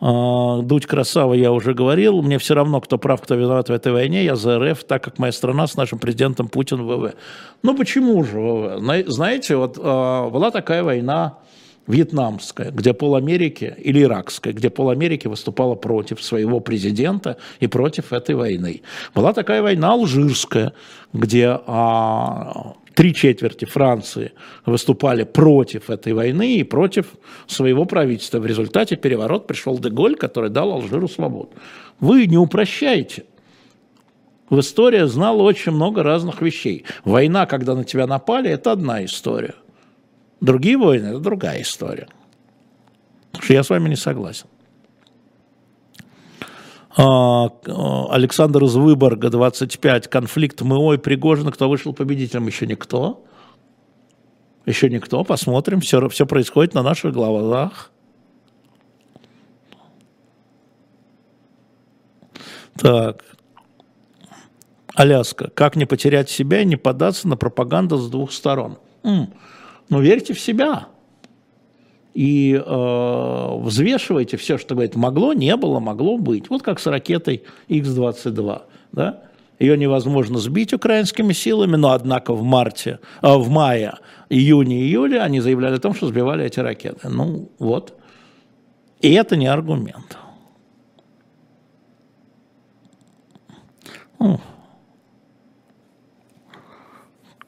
[0.00, 2.22] А, Дудь красава, я уже говорил.
[2.22, 4.24] Мне все равно, кто прав, кто виноват в этой войне.
[4.24, 7.14] Я за РФ, так как моя страна с нашим президентом Путин ВВ.
[7.62, 9.08] Ну почему же ВВ?
[9.08, 11.38] Знаете, вот а, была такая война
[11.86, 18.12] вьетнамская, где пол Америки, или иракская, где пол Америки выступала против своего президента и против
[18.12, 18.82] этой войны.
[19.14, 20.72] Была такая война алжирская,
[21.12, 24.32] где а, три четверти Франции
[24.64, 27.06] выступали против этой войны и против
[27.46, 28.38] своего правительства.
[28.38, 31.50] В результате переворот пришел Деголь, который дал Алжиру свободу.
[32.00, 33.24] Вы не упрощаете.
[34.48, 36.84] В истории знала очень много разных вещей.
[37.04, 39.54] Война, когда на тебя напали, это одна история.
[40.40, 42.08] Другие войны– это другая история.
[43.38, 44.46] Что я с вами не согласен.
[46.98, 47.50] А,
[48.10, 53.24] Александр из Выборга, 25, конфликт МО и Пригожин, кто вышел победителем, еще никто.
[54.64, 57.92] Еще никто, посмотрим, все, все происходит на наших глазах.
[62.78, 63.24] Так.
[64.94, 65.50] Аляска.
[65.50, 68.78] Как не потерять себя и не податься на пропаганду с двух сторон?
[69.02, 69.32] М-м.
[69.90, 70.88] Ну, верьте в себя
[72.16, 76.48] и э, взвешивайте все, что говорит, могло, не было, могло быть.
[76.48, 78.62] Вот как с ракетой Х-22.
[78.92, 79.22] Да?
[79.58, 83.98] Ее невозможно сбить украинскими силами, но однако в марте, э, в мае,
[84.30, 87.10] июне, июле они заявляли о том, что сбивали эти ракеты.
[87.10, 87.92] Ну вот.
[89.02, 90.16] И это не аргумент.
[94.18, 94.40] Ну.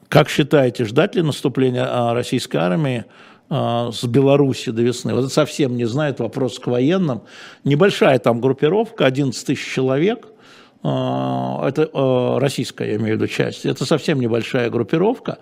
[0.09, 3.05] Как считаете, ждать ли наступления э, российской армии
[3.49, 5.13] с Беларуси до весны?
[5.13, 7.21] Вот это совсем не знает вопрос к военным.
[7.63, 10.27] Небольшая там группировка, 11 тысяч человек–
[10.81, 15.39] а, это российская, я имею в виду, часть, это совсем небольшая группировка,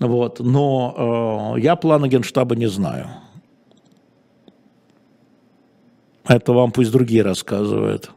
[0.00, 3.08] вот, но я плана Генштаба не знаю.
[6.26, 8.10] Это вам пусть другие рассказывают.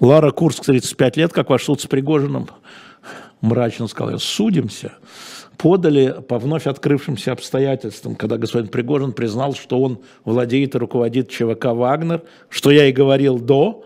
[0.00, 2.48] Лара Курск, 35 лет, как ваш суд с Пригожиным,
[3.40, 4.92] мрачно сказал, судимся.
[5.58, 11.66] Подали по вновь открывшимся обстоятельствам, когда господин Пригожин признал, что он владеет и руководит ЧВК
[11.66, 13.84] «Вагнер», что я и говорил до,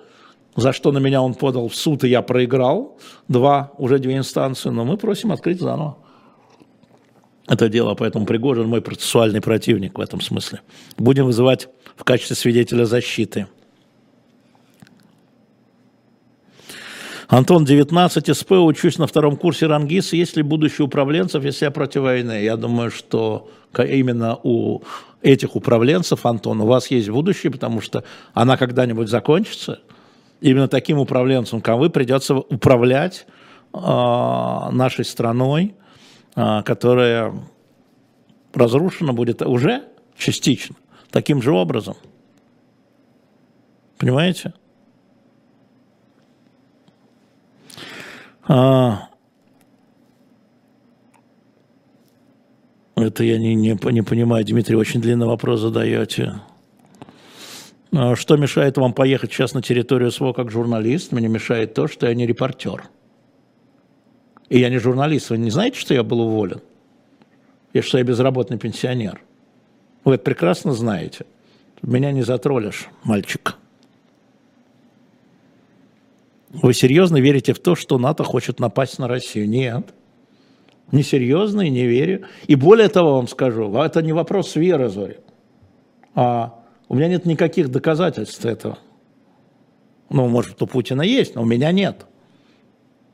[0.56, 2.98] за что на меня он подал в суд, и я проиграл.
[3.28, 5.96] Два, уже две инстанции, но мы просим открыть заново.
[7.46, 10.60] Это дело, поэтому Пригожин мой процессуальный противник в этом смысле.
[10.96, 13.46] Будем вызывать в качестве свидетеля защиты.
[17.30, 20.16] Антон, 19 СП, учусь на втором курсе Рангиса.
[20.16, 22.42] Есть ли будущее управленцев, если я против войны?
[22.42, 24.82] Я думаю, что именно у
[25.22, 28.02] этих управленцев, Антон, у вас есть будущее, потому что
[28.34, 29.78] она когда-нибудь закончится.
[30.40, 33.26] Именно таким управленцам, как вы, придется управлять
[33.72, 35.76] э, нашей страной,
[36.34, 37.32] э, которая
[38.52, 39.84] разрушена будет уже
[40.18, 40.74] частично,
[41.12, 41.94] таким же образом.
[43.98, 44.52] Понимаете?
[48.52, 49.08] А,
[52.96, 56.40] это я не, не, не понимаю, Дмитрий, очень длинный вопрос задаете.
[57.92, 61.12] А что мешает вам поехать сейчас на территорию СВО как журналист?
[61.12, 62.88] Мне мешает то, что я не репортер.
[64.48, 65.30] И я не журналист.
[65.30, 66.60] Вы не знаете, что я был уволен?
[67.72, 69.22] И что я безработный пенсионер?
[70.02, 71.24] Вы это прекрасно знаете.
[71.82, 73.59] Меня не затроллишь, мальчик.
[76.62, 79.48] Вы серьезно верите в то, что НАТО хочет напасть на Россию?
[79.48, 79.94] Нет.
[80.92, 82.26] Несерьезно и не верю.
[82.46, 85.18] И более того вам скажу, это не вопрос веры, Зори.
[86.14, 86.54] А
[86.88, 88.78] у меня нет никаких доказательств этого.
[90.10, 92.06] Ну, может, у Путина есть, но у меня нет.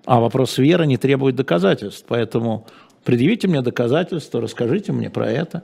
[0.07, 2.05] А вопрос веры не требует доказательств.
[2.09, 2.67] Поэтому
[3.05, 5.63] предъявите мне доказательства, расскажите мне про это.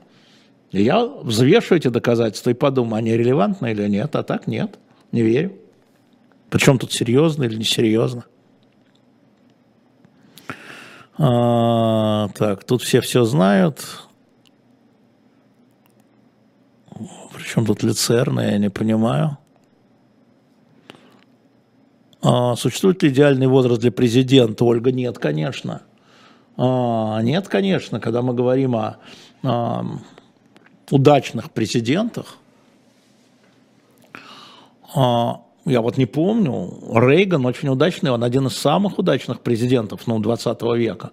[0.73, 4.15] И я взвешу эти доказательства и подумаю, они релевантны или нет.
[4.15, 4.79] А так нет,
[5.11, 5.53] не верю.
[6.53, 8.27] Причем тут серьезно или несерьезно?
[11.17, 14.03] А, так, тут все все знают.
[17.33, 19.39] Причем тут лицерно, я не понимаю.
[22.21, 24.67] А, существует ли идеальный возраст для президента?
[24.67, 25.81] Ольга, нет, конечно.
[26.59, 28.99] А, нет, конечно, когда мы говорим о,
[29.43, 29.87] о
[30.91, 32.37] удачных президентах,
[34.95, 40.19] а, я вот не помню, Рейган очень удачный, он один из самых удачных президентов ну,
[40.19, 41.11] 20 века.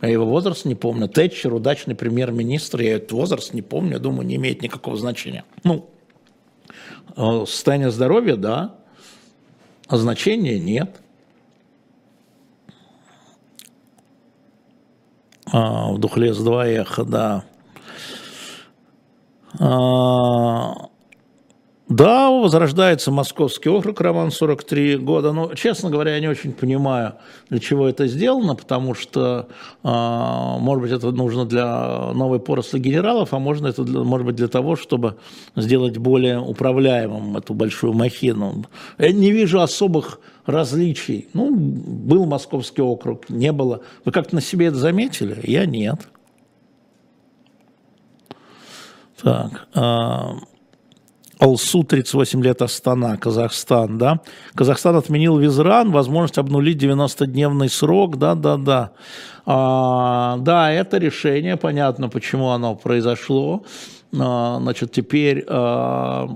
[0.00, 1.08] Я его возраст не помню.
[1.08, 5.44] Тэтчер удачный премьер-министр, я этот возраст не помню, я думаю, не имеет никакого значения.
[5.62, 5.88] Ну,
[7.16, 8.74] э, состояние здоровья, да,
[9.86, 11.00] а значения нет.
[15.52, 17.44] А, в Духлес 2 эхо, да.
[19.60, 20.88] А,
[21.88, 25.32] да, возрождается Московский округ, роман 43 года.
[25.32, 27.16] Но, честно говоря, я не очень понимаю,
[27.50, 29.48] для чего это сделано, потому что,
[29.82, 34.48] а, может быть, это нужно для новой поросли генералов, а можно это, может быть, для
[34.48, 35.18] того, чтобы
[35.56, 38.64] сделать более управляемым эту большую махину.
[38.96, 41.28] Я не вижу особых различий.
[41.34, 43.82] Ну, был Московский округ, не было.
[44.06, 45.38] Вы как-то на себе это заметили?
[45.42, 46.08] Я нет.
[49.20, 49.68] Так.
[49.74, 50.36] А,
[51.44, 54.20] Алсу 38 лет Астана, Казахстан, да.
[54.54, 58.92] Казахстан отменил визран, возможность обнулить 90-дневный срок, да, да, да.
[59.44, 63.62] А, да, это решение, понятно, почему оно произошло.
[64.18, 66.30] А, значит, теперь а,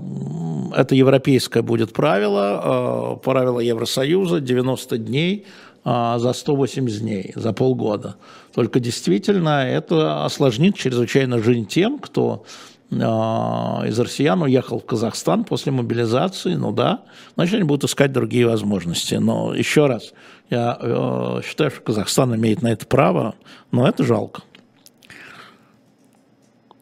[0.75, 5.47] это европейское будет правило, а, правило Евросоюза, 90 дней
[5.83, 8.17] а, за 180 дней, за полгода.
[8.53, 12.43] Только действительно это осложнит чрезвычайно жизнь тем, кто
[12.91, 17.03] из россиян уехал в Казахстан после мобилизации, ну да,
[17.35, 19.15] значит, они будут искать другие возможности.
[19.15, 20.13] Но еще раз,
[20.49, 23.35] я э, считаю, что Казахстан имеет на это право,
[23.71, 24.41] но это жалко.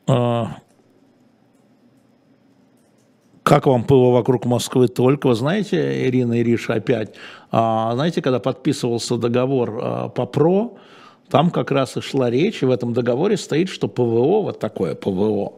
[0.07, 0.45] Э,
[3.47, 5.27] как вам ПВО вокруг Москвы только?
[5.27, 7.13] Вы знаете, Ирина Ириша опять,
[7.49, 10.73] а, знаете, когда подписывался договор а, по ПРО,
[11.29, 14.95] там как раз и шла речь, и в этом договоре стоит, что ПВО, вот такое
[14.95, 15.53] ПВО,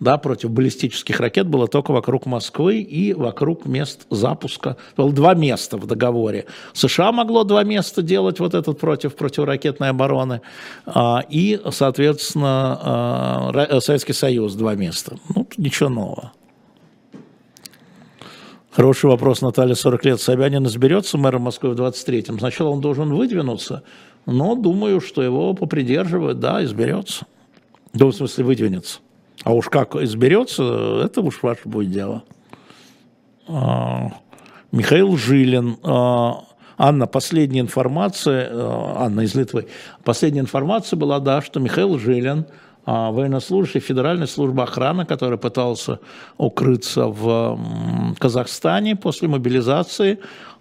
[0.00, 4.76] да, против баллистических ракет было только вокруг Москвы и вокруг мест запуска.
[4.96, 6.46] Было два места в договоре.
[6.72, 10.40] США могло два места делать вот этот против противоракетной обороны,
[10.86, 15.18] а, и, соответственно, а, Советский Союз два места.
[15.34, 16.32] Ну, ничего нового.
[18.70, 20.20] Хороший вопрос, Наталья, 40 лет.
[20.20, 22.38] Собянин изберется мэром Москвы в 23-м.
[22.38, 23.82] Сначала он должен выдвинуться,
[24.26, 27.26] но думаю, что его попридерживают, да, изберется.
[27.92, 29.00] Да, в смысле, выдвинется.
[29.44, 32.24] А уж как изберется, это уж ваше будет дело.
[33.48, 34.12] А,
[34.70, 35.78] Михаил Жилин.
[35.82, 36.44] А,
[36.76, 39.68] Анна, последняя информация, а, Анна из Литвы,
[40.04, 42.46] последняя информация была, да, что Михаил Жилин,
[42.86, 46.00] военнослужащий Федеральной службы охраны, который пытался
[46.38, 50.18] укрыться в Казахстане после мобилизации,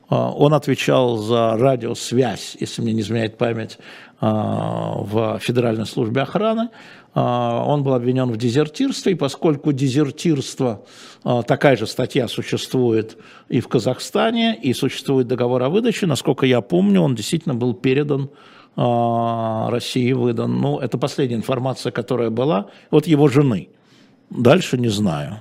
[0.10, 3.80] он отвечал за радиосвязь, если мне не изменяет память,
[4.20, 6.70] в Федеральной службе охраны.
[7.14, 10.86] А, он был обвинен в дезертирстве, и поскольку дезертирство,
[11.24, 16.62] а, такая же статья существует и в Казахстане, и существует договор о выдаче, насколько я
[16.62, 18.30] помню, он действительно был передан
[18.76, 20.62] а, России, выдан.
[20.62, 23.70] Ну, это последняя информация, которая была от его жены.
[24.30, 25.40] Дальше не знаю.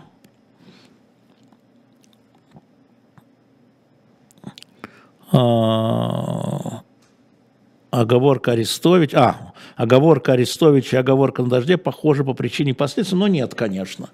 [7.90, 9.14] Оговорка Арестович.
[9.14, 9.47] А,
[9.78, 13.20] оговорка Арестовича оговорка на дожде похожи по причине и последствиям.
[13.20, 14.10] Но нет, конечно.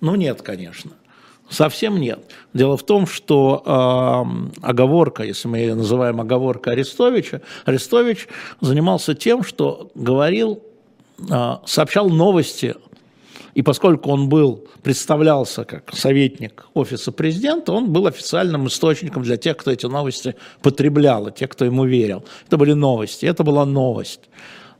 [0.00, 0.92] Ну нет, конечно.
[1.48, 2.20] Совсем нет.
[2.52, 8.28] Дело в том, что э, оговорка, если мы ее называем оговорка Арестовича, Арестович
[8.60, 10.62] занимался тем, что говорил,
[11.18, 12.74] э, сообщал новости
[13.54, 19.56] и поскольку он был, представлялся как советник офиса президента, он был официальным источником для тех,
[19.56, 22.22] кто эти новости потреблял, и тех, кто ему верил.
[22.46, 24.28] Это были новости, это была новость.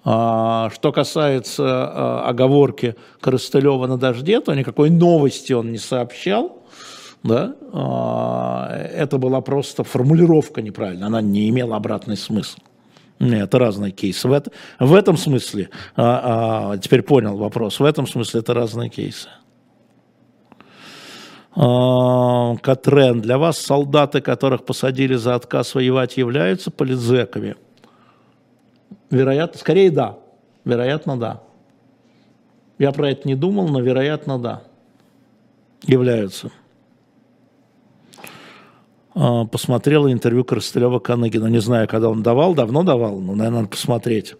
[0.09, 6.63] А, что касается а, оговорки Коростылева на дожде, то никакой новости он не сообщал.
[7.25, 7.57] Да?
[7.73, 12.59] А, это была просто формулировка неправильная, она не имела обратный смысл.
[13.19, 14.29] Нет, это разные кейсы.
[14.29, 18.91] В, это, в этом смысле, а, а, теперь понял вопрос, в этом смысле это разные
[18.91, 19.29] кейсы.
[21.53, 27.57] Катрен, для вас солдаты, которых посадили за отказ воевать, являются политзеками?
[29.11, 30.19] Вероятно, скорее да.
[30.65, 31.43] Вероятно, да.
[32.79, 34.63] Я про это не думал, но вероятно, да.
[35.83, 36.51] Являются.
[39.15, 41.47] А, посмотрела интервью Коростылева Каныгина.
[41.47, 44.35] Не знаю, когда он давал, давно давал, но, наверное, надо посмотреть.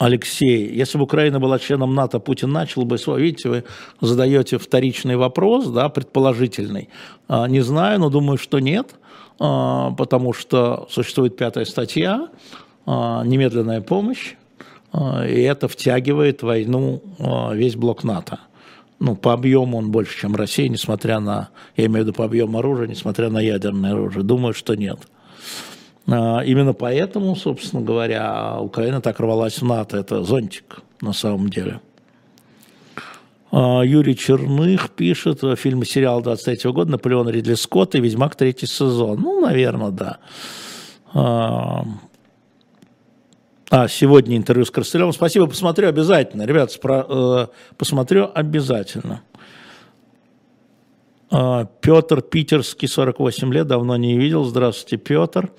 [0.00, 3.64] А, Алексей, если бы Украина была членом НАТО, Путин начал бы свой, видите, вы
[4.00, 6.88] задаете вторичный вопрос, да, предположительный.
[7.28, 8.94] А, не знаю, но думаю, что нет,
[9.38, 12.28] потому что существует пятая статья,
[12.86, 14.34] немедленная помощь,
[14.92, 17.02] и это втягивает войну
[17.54, 18.40] весь блок НАТО
[19.00, 22.58] ну, по объему он больше, чем Россия, несмотря на, я имею в виду по объему
[22.58, 24.22] оружия, несмотря на ядерное оружие.
[24.22, 25.00] Думаю, что нет.
[26.10, 29.98] А, именно поэтому, собственно говоря, Украина так рвалась в НАТО.
[29.98, 31.80] Это зонтик на самом деле.
[33.52, 38.66] А, Юрий Черных пишет, фильм и сериал 23 года «Наполеон Ридли Скотт» и «Ведьмак» третий
[38.66, 39.20] сезон.
[39.20, 40.18] Ну, наверное, да.
[41.12, 41.84] А,
[43.70, 45.12] а, сегодня интервью с Коростылевым.
[45.12, 46.42] Спасибо, посмотрю обязательно.
[46.42, 47.46] Ребят, спро, э,
[47.76, 49.22] посмотрю обязательно.
[51.80, 54.42] Петр Питерский, 48 лет, давно не видел.
[54.42, 55.52] Здравствуйте, Петр.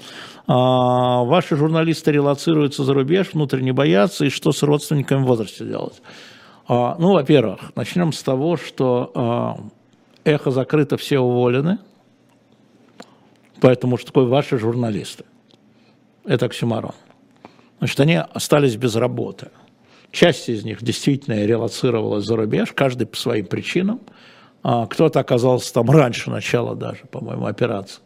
[0.48, 6.02] Ваши журналисты релацируются за рубеж, внутренне боятся, и что с родственниками в возрасте делать?
[6.68, 9.58] А, ну, во-первых, начнем с того, что а,
[10.24, 11.80] эхо закрыто, все уволены.
[13.60, 15.26] Поэтому что такое ваши журналисты?
[16.26, 16.94] Это оксюмарон.
[17.80, 19.50] Значит, они остались без работы.
[20.12, 24.02] Часть из них действительно релацировалась за рубеж, каждый по своим причинам.
[24.64, 28.02] А кто-то оказался там раньше начала даже, по-моему, операции.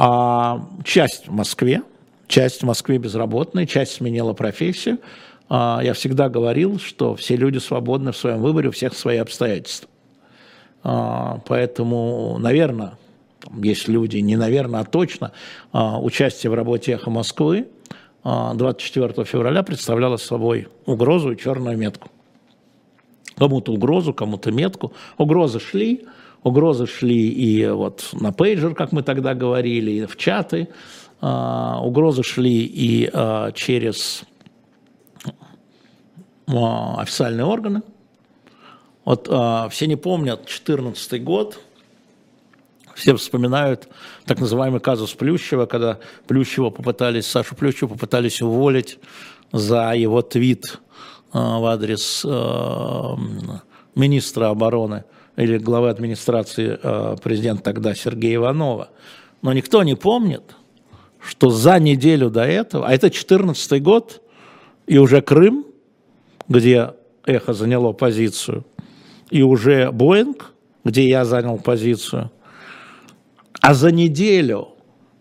[0.00, 1.82] А часть в Москве,
[2.28, 4.98] часть в Москве безработная, часть сменила профессию.
[5.48, 9.88] А я всегда говорил, что все люди свободны в своем выборе, у всех свои обстоятельства.
[10.84, 12.96] А, поэтому, наверное,
[13.60, 15.32] есть люди, не наверное, а точно,
[15.72, 17.66] участие в работе «Эхо Москвы»
[18.22, 22.08] 24 а, февраля представляла собой угрозу и черную метку.
[23.36, 24.92] Кому-то угрозу, кому-то метку.
[25.16, 26.06] Угрозы шли,
[26.42, 30.68] угрозы шли и вот на пейджер, как мы тогда говорили, и в чаты.
[31.20, 34.22] А, угрозы шли и а, через
[36.46, 37.82] официальные органы.
[39.04, 41.60] Вот все не помнят 2014 год,
[42.94, 43.88] все вспоминают
[44.24, 48.98] так называемый казус Плющева, когда Плющева попытались, Сашу Плющева попытались уволить
[49.52, 50.80] за его твит
[51.32, 52.24] в адрес
[53.94, 55.04] министра обороны
[55.38, 56.78] или главы администрации
[57.22, 58.90] президента тогда Сергея Иванова.
[59.40, 60.42] Но никто не помнит,
[61.20, 64.20] что за неделю до этого, а это 14 год,
[64.86, 65.64] и уже Крым,
[66.48, 66.90] где
[67.24, 68.64] эхо заняло позицию,
[69.30, 70.52] и уже Боинг,
[70.84, 72.30] где я занял позицию,
[73.60, 74.68] а за неделю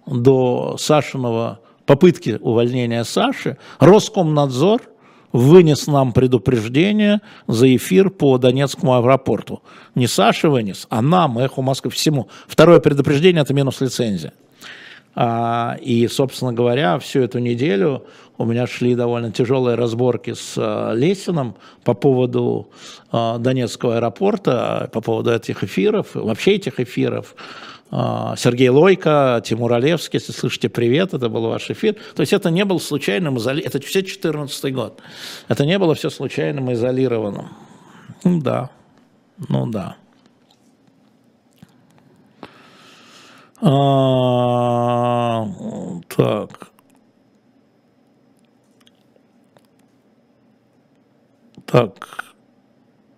[0.05, 4.82] до Сашиного попытки увольнения Саши Роскомнадзор
[5.32, 9.61] вынес нам предупреждение за эфир по Донецкому аэропорту.
[9.95, 12.30] Не Саша вынес, а нам, Эхо Москвы, всему.
[12.47, 14.34] Второе предупреждение– это минус лицензия.
[15.19, 18.03] А, и, собственно говоря, всю эту неделю
[18.38, 22.69] у меня шли довольно тяжелые разборки с а, Лесиным по поводу
[23.11, 27.36] а, Донецкого аэропорта, по поводу этих эфиров, вообще этих эфиров.
[27.89, 31.95] Сергей Лойко, Тимур Олевский, если слышите, привет, это был ваш эфир.
[32.15, 33.63] То есть это не был случайным, изоли...
[33.63, 35.01] это все 14 год.
[35.47, 37.47] Это не было все случайным изолированным.
[38.23, 38.69] Ну да,
[39.47, 39.95] ну да.
[43.61, 45.47] А,
[46.09, 46.71] так.
[51.65, 52.26] Так.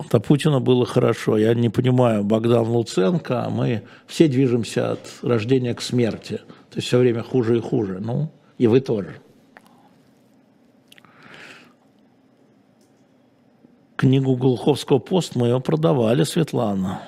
[0.08, 1.38] До Путина было хорошо.
[1.38, 6.38] Я не понимаю, Богдан Луценко, а мы все движемся от рождения к смерти.
[6.70, 8.00] То есть все время хуже и хуже.
[8.00, 9.18] Ну, и вы тоже.
[13.98, 17.02] Книгу Глуховского пост мы ее продавали, Светлана.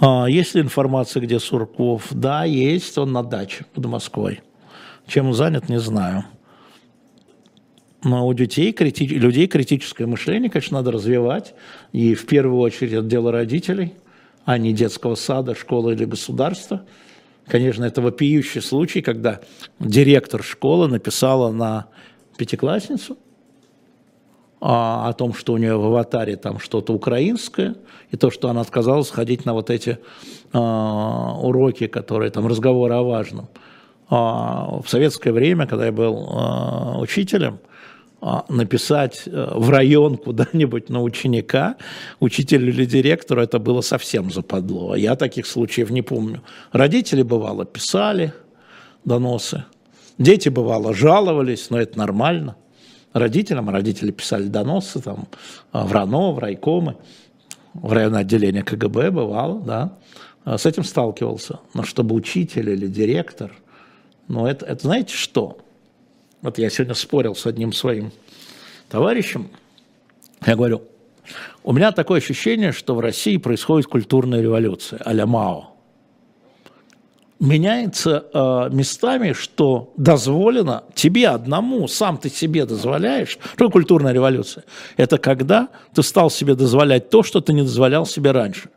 [0.00, 2.06] А, есть ли информация, где Сурков?
[2.10, 4.40] Да, есть, он на даче под Москвой.
[5.06, 6.24] Чем занят, не знаю.
[8.04, 9.04] Но у детей, крити...
[9.04, 11.54] людей критическое мышление, конечно, надо развивать.
[11.92, 13.94] И в первую очередь это дело родителей,
[14.44, 16.84] а не детского сада, школы или государства.
[17.46, 19.40] Конечно, это вопиющий случай, когда
[19.80, 21.86] директор школы написала на
[22.36, 23.16] пятиклассницу
[24.60, 27.74] а, о том, что у нее в аватаре там что-то украинское,
[28.10, 29.98] и то, что она отказалась ходить на вот эти
[30.52, 33.48] а, уроки, которые там разговоры о важном.
[34.10, 37.60] А, в советское время, когда я был а, учителем,
[38.48, 41.76] написать э, в район куда-нибудь на ученика,
[42.20, 44.94] учителю или директору, это было совсем западло.
[44.96, 46.42] Я таких случаев не помню.
[46.72, 48.32] Родители, бывало, писали
[49.04, 49.64] доносы.
[50.18, 52.56] Дети, бывало, жаловались, но это нормально
[53.14, 55.28] родителям, родители писали доносы там,
[55.72, 56.96] в РАНО, в райкомы,
[57.72, 59.96] в районное отделение КГБ бывало, да,
[60.44, 61.60] а с этим сталкивался.
[61.72, 63.52] Но чтобы учитель или директор,
[64.28, 65.58] ну это, это знаете что?
[66.44, 68.12] Вот я сегодня спорил с одним своим
[68.90, 69.48] товарищем,
[70.44, 70.82] я говорю,
[71.62, 75.70] у меня такое ощущение, что в России происходит культурная революция а-ля Мао
[77.40, 83.38] меняется э, местами, что дозволено тебе одному, сам ты себе дозволяешь.
[83.54, 84.64] Что культурная революция?
[84.96, 88.68] Это когда ты стал себе дозволять то, что ты не дозволял себе раньше.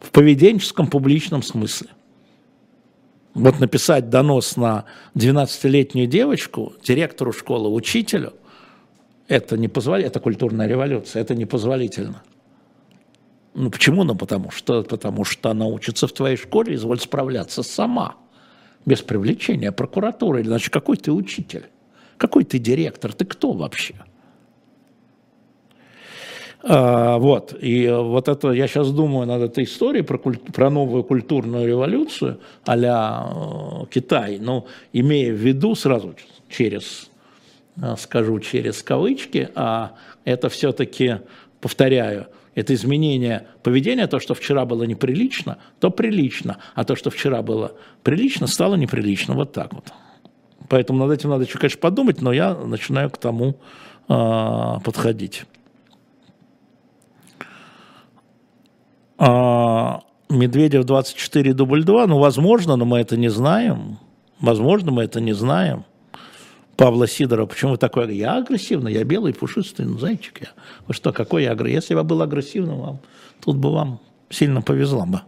[0.00, 1.88] В поведенческом публичном смысле.
[3.34, 4.84] Вот написать донос на
[5.16, 8.32] 12-летнюю девочку, директору школы, учителю,
[9.26, 12.22] это не позволяет, это культурная революция, это непозволительно.
[13.54, 14.04] Ну почему?
[14.04, 18.16] Ну потому что, потому что она учится в твоей школе, изволь справляться сама,
[18.86, 20.42] без привлечения прокуратуры.
[20.42, 21.66] Иначе какой ты учитель?
[22.18, 23.12] Какой ты директор?
[23.12, 23.94] Ты кто вообще?
[26.66, 31.04] А, вот, и вот это, я сейчас думаю над этой историей про, куль, про новую
[31.04, 32.76] культурную революцию э,
[33.90, 36.14] Китай, но имея в виду сразу
[36.48, 37.10] через,
[37.76, 39.92] э, скажу через кавычки, а
[40.24, 41.16] это все-таки,
[41.60, 47.42] повторяю, это изменение поведения, то, что вчера было неприлично, то прилично, а то, что вчера
[47.42, 49.34] было прилично, стало неприлично.
[49.34, 49.92] Вот так вот.
[50.70, 53.56] Поэтому над этим надо еще, конечно, подумать, но я начинаю к тому
[54.08, 55.44] э, подходить.
[59.18, 63.98] А, Медведев 24 дубль 2, ну, возможно, но мы это не знаем.
[64.40, 65.84] Возможно, мы это не знаем.
[66.76, 68.14] Павла Сидорова, почему вы такой?
[68.16, 70.48] Я агрессивный, я белый, пушистый, ну, зайчик я.
[70.88, 71.76] Вы что, какой я агрессивный?
[71.76, 72.98] Если бы я был агрессивным, вам,
[73.44, 75.20] тут бы вам сильно повезло бы.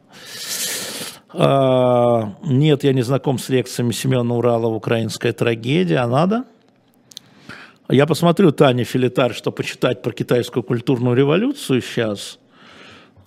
[1.32, 6.44] А, нет, я не знаком с лекциями Семена Уралова «Украинская трагедия», а надо?
[7.88, 12.38] Я посмотрю Таня Филитар, что почитать про китайскую культурную революцию сейчас.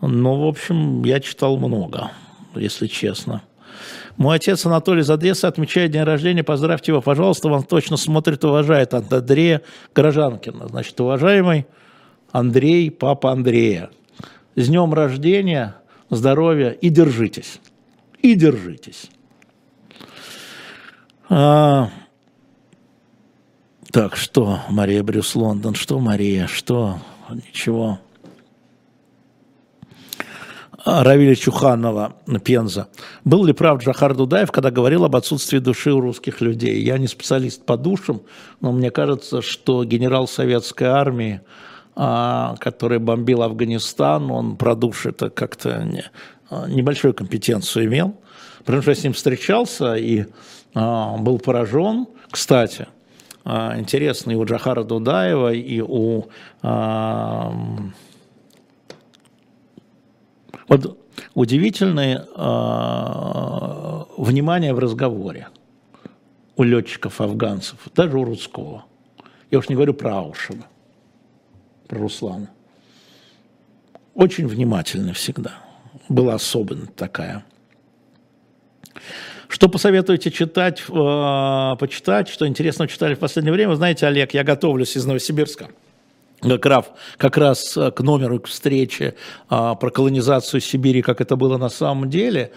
[0.01, 2.11] Ну, в общем, я читал много,
[2.55, 3.41] если честно.
[4.17, 6.43] Мой отец Анатолий из Одессы отмечает день рождения.
[6.43, 7.47] Поздравьте его, пожалуйста.
[7.49, 9.61] Он точно смотрит уважает от Андрея
[9.95, 10.67] Горожанкина.
[10.67, 11.65] Значит, уважаемый
[12.31, 13.89] Андрей, папа Андрея.
[14.55, 15.75] С днем рождения,
[16.09, 17.59] здоровья и держитесь.
[18.21, 19.09] И держитесь.
[21.29, 21.89] А,
[23.91, 27.99] Так, что, Мария Брюс Лондон, что, Мария, что, ничего.
[30.85, 32.13] А, Равиля Чуханова,
[32.43, 32.87] Пенза.
[33.25, 36.81] Был ли прав Джахар Дудаев, когда говорил об отсутствии души у русских людей?
[36.81, 38.21] Я не специалист по душам,
[38.61, 41.41] но мне кажется, что генерал советской армии,
[41.95, 46.05] а, который бомбил Афганистан, он про души это как-то не,
[46.49, 48.15] а, небольшую компетенцию имел.
[48.59, 50.25] Потому что я с ним встречался и
[50.75, 52.07] был поражен.
[52.29, 52.87] Кстати,
[53.43, 56.27] интересно и у Джахара Дудаева, и у
[60.69, 60.97] вот
[61.33, 65.47] удивительное э, внимание в разговоре
[66.55, 68.85] у летчиков-афганцев, даже у Рудского.
[69.49, 70.65] Я уж не говорю про Аушева,
[71.87, 72.49] про Руслана.
[74.13, 75.53] Очень внимательны всегда.
[76.07, 77.43] Была особенность такая.
[79.47, 83.73] Что посоветуете читать, э, почитать, что интересно читали в последнее время?
[83.73, 85.69] знаете, Олег, я готовлюсь из Новосибирска
[86.41, 86.85] как раз,
[87.17, 89.15] как раз э, к номеру к встрече
[89.49, 92.51] а, про колонизацию Сибири, как это было на самом деле.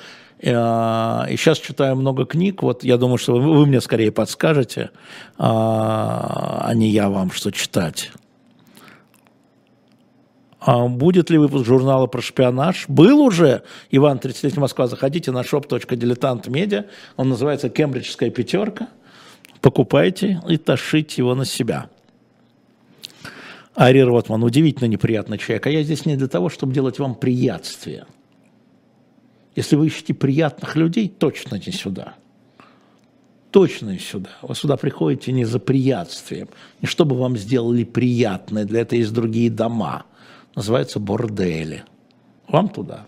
[0.44, 2.62] А, и сейчас читаю много книг.
[2.62, 4.90] Вот я думаю, что вы, вы мне скорее подскажете,
[5.38, 8.10] а, а не я вам, что читать.
[10.64, 12.84] А будет ли выпуск журнала про шпионаж?
[12.86, 13.62] Был уже.
[13.90, 14.86] Иван, 30 Москва.
[14.86, 16.86] Заходите на shop.diletant.media.
[17.16, 18.88] Он называется «Кембриджская пятерка».
[19.60, 21.88] Покупайте и тащите его на себя.
[23.74, 25.66] Ари Ротман, удивительно неприятный человек.
[25.66, 28.06] А я здесь не для того, чтобы делать вам приятствие.
[29.56, 32.14] Если вы ищете приятных людей, точно не сюда.
[33.50, 34.30] Точно не сюда.
[34.40, 36.48] Вы сюда приходите не за приятствием,
[36.80, 38.64] не чтобы вам сделали приятное.
[38.64, 40.04] Для этого есть другие дома.
[40.54, 41.84] Называются бордели.
[42.48, 43.06] Вам туда.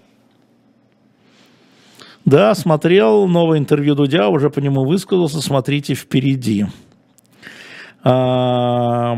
[2.25, 6.67] Да, смотрел новое интервью Дудя, уже по нему высказался, смотрите впереди.
[8.05, 9.17] Карина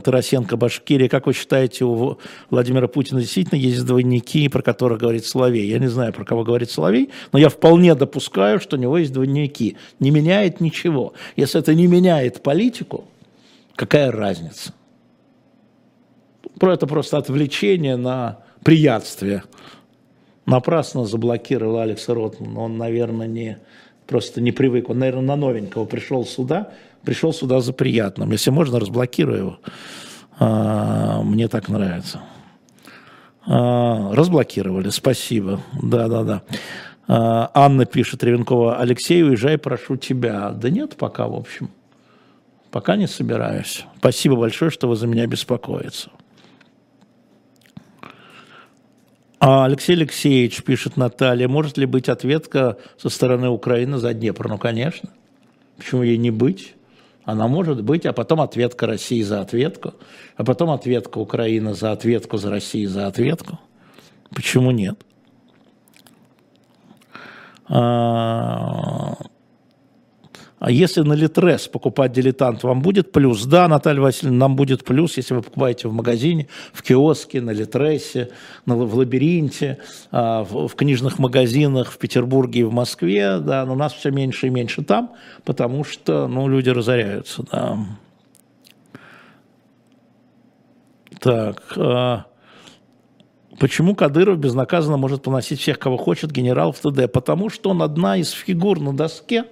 [0.00, 1.08] Тарасенко, Башкирия.
[1.08, 2.18] Как вы считаете, у
[2.50, 5.68] Владимира Путина действительно есть двойники, про которых говорит Соловей?
[5.68, 9.12] Я не знаю, про кого говорит Соловей, но я вполне допускаю, что у него есть
[9.12, 9.76] двойники.
[10.00, 11.12] Не меняет ничего.
[11.36, 13.04] Если это не меняет политику,
[13.76, 14.74] какая разница?
[16.60, 19.44] Это просто отвлечение на приятствие.
[20.44, 22.58] Напрасно заблокировал Алекса Ротмана.
[22.58, 23.58] Он, наверное, не,
[24.08, 24.90] просто не привык.
[24.90, 26.72] Он, наверное, на новенького пришел сюда–
[27.08, 28.32] пришел сюда за приятным.
[28.32, 29.58] Если можно, разблокирую его.
[30.38, 32.20] А, мне так нравится.
[33.46, 35.62] А, разблокировали, спасибо.
[35.82, 36.42] Да-да-да.
[37.06, 40.50] А, Анна пишет, Ревенкова, Алексей, уезжай, прошу тебя.
[40.50, 41.70] Да нет пока, в общем.
[42.70, 43.86] Пока не собираюсь.
[43.96, 46.08] Спасибо большое, что вы за меня беспокоитесь.
[49.40, 54.46] А Алексей Алексеевич, пишет Наталья, может ли быть ответка со стороны Украины за Днепр?
[54.46, 55.08] Ну, конечно.
[55.78, 56.74] Почему ей не быть?
[57.28, 59.92] Она может быть, а потом ответка России за ответку,
[60.38, 63.58] а потом ответка Украины за ответку за Россию за ответку.
[64.34, 64.98] Почему нет?
[70.58, 73.44] А, если на Литрес покупать дилетант, вам будет плюс?
[73.44, 78.30] Да, Наталья Васильевна, нам будет плюс, если вы покупаете в магазине, в киоске, на Литресе,
[78.66, 79.78] на, в лабиринте,
[80.10, 83.38] а, в, в книжных магазинах в Петербурге и в Москве.
[83.38, 85.12] Да, но нас все меньше и меньше там,
[85.44, 87.44] потому что ну, люди разоряются.
[87.50, 87.78] Да.
[91.20, 91.62] Так.
[91.76, 92.24] А,
[93.58, 97.10] Почему Кадыров безнаказанно может поносить всех, кого хочет, генерал в ТД?
[97.12, 99.46] Потому что он одна из фигур на доске,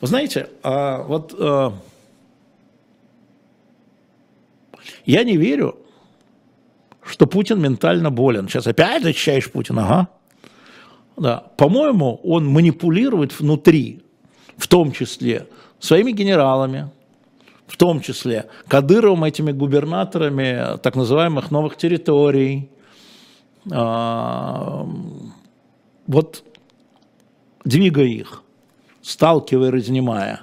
[0.00, 1.72] вы знаете, а, вот а,
[5.04, 5.78] я не верю,
[7.02, 8.48] что Путин ментально болен.
[8.48, 10.08] Сейчас опять защищаешь Путина, ага.
[11.16, 11.44] Да.
[11.56, 14.02] По-моему, он манипулирует внутри,
[14.58, 15.46] в том числе
[15.78, 16.90] своими генералами,
[17.66, 22.68] в том числе Кадыровым, этими губернаторами так называемых новых территорий.
[23.72, 24.86] А,
[26.06, 26.44] вот
[27.64, 28.42] двигая их
[29.06, 30.40] сталкивая, разнимая.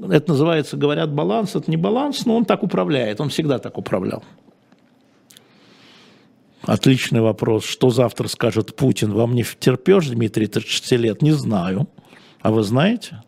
[0.00, 1.56] Это называется, говорят, баланс.
[1.56, 3.20] Это не баланс, но он так управляет.
[3.20, 4.22] Он всегда так управлял.
[6.62, 7.64] Отличный вопрос.
[7.64, 9.12] Что завтра скажет Путин?
[9.12, 11.22] Вам не втерпешь, Дмитрий, 36 лет?
[11.22, 11.88] Не знаю.
[12.40, 13.22] А вы знаете?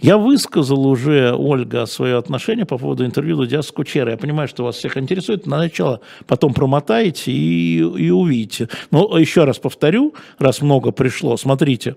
[0.00, 4.12] Я высказал уже, Ольга, свое отношение по поводу интервью Дудя с Кучерой.
[4.12, 5.46] Я понимаю, что вас всех интересует.
[5.46, 8.68] На начало потом промотаете и, и увидите.
[8.90, 11.96] Но еще раз повторю, раз много пришло, смотрите.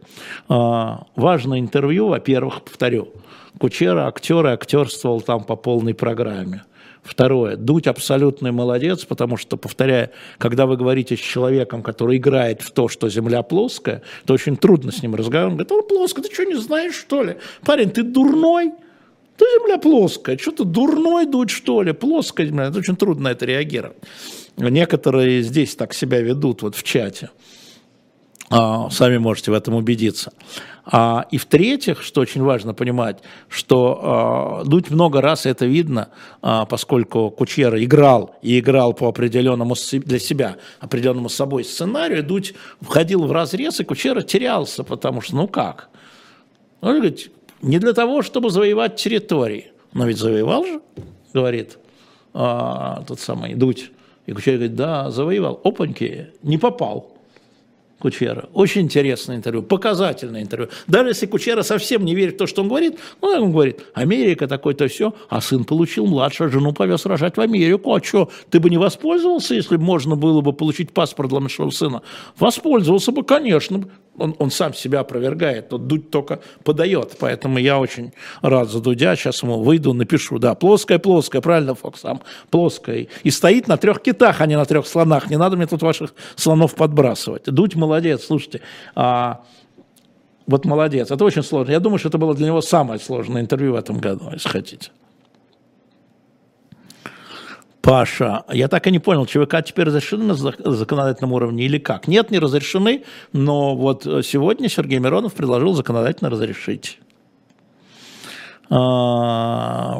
[0.50, 3.10] А, важное интервью, во-первых, повторю,
[3.60, 6.64] Кучера актер и актерствовал там по полной программе.
[7.04, 7.56] Второе.
[7.56, 12.88] Дудь абсолютный молодец, потому что, повторяю, когда вы говорите с человеком, который играет в то,
[12.88, 15.52] что Земля плоская, то очень трудно с ним разговаривать.
[15.52, 17.38] Он говорит, он плоская, ты что, не знаешь, что ли?
[17.66, 18.72] Парень, ты дурной?
[19.36, 21.92] Ты Земля плоская, что ты дурной дуть, что ли?
[21.92, 23.98] Плоская Земля, это очень трудно на это реагировать.
[24.58, 27.32] Некоторые здесь так себя ведут, вот в чате.
[28.52, 30.34] А, сами можете в этом убедиться.
[30.86, 36.10] А, и в-третьих, что очень важно понимать, что а, Дудь много раз это видно,
[36.42, 43.24] а, поскольку Кучера играл и играл по определенному для себя, определенному собой сценарию, Дудь входил
[43.24, 45.90] в разрез, и Кучера терялся, потому что, ну как?
[46.82, 47.32] Он говорит,
[47.62, 49.72] не для того, чтобы завоевать территории.
[49.94, 50.82] Но ведь завоевал же,
[51.34, 51.78] говорит
[52.34, 53.92] а, тот самый Дудь.
[54.26, 55.62] И Кучера говорит, да, завоевал.
[55.64, 57.11] Опаньки, не попал.
[58.02, 58.50] Кучера.
[58.54, 60.70] Очень интересное интервью, показательное интервью.
[60.88, 64.48] Даже если Кучера совсем не верит в то, что он говорит, ну, он говорит, Америка
[64.48, 67.94] такой-то все, а сын получил младшую жену повез рожать в Америку.
[67.94, 72.02] А что, ты бы не воспользовался, если можно было бы получить паспорт для младшего сына?
[72.38, 73.86] Воспользовался бы, конечно
[74.22, 77.18] он, он сам себя опровергает, тот Дудь только подает.
[77.20, 79.16] Поэтому я очень рад за Дудя.
[79.16, 80.40] Сейчас ему выйду, напишу.
[80.40, 83.08] Да, плоская, плоская, правильно, Фокс, сам плоская.
[83.24, 85.30] И стоит на трех китах, а не на трех слонах.
[85.30, 87.46] Не надо мне тут ваших слонов подбрасывать.
[87.46, 88.62] Дудь молодец, слушайте.
[88.96, 89.44] А,
[90.48, 91.12] вот молодец.
[91.12, 91.72] Это очень сложно.
[91.72, 94.92] Я думаю, что это было для него самое сложное интервью в этом году, если хотите.
[97.82, 102.08] Паша, я так и не понял, ЧВК теперь разрешены на законодательном уровне или как?
[102.08, 103.04] Нет, не разрешены,
[103.34, 107.00] но вот сегодня Сергей Миронов предложил законодательно разрешить.
[108.70, 110.00] А,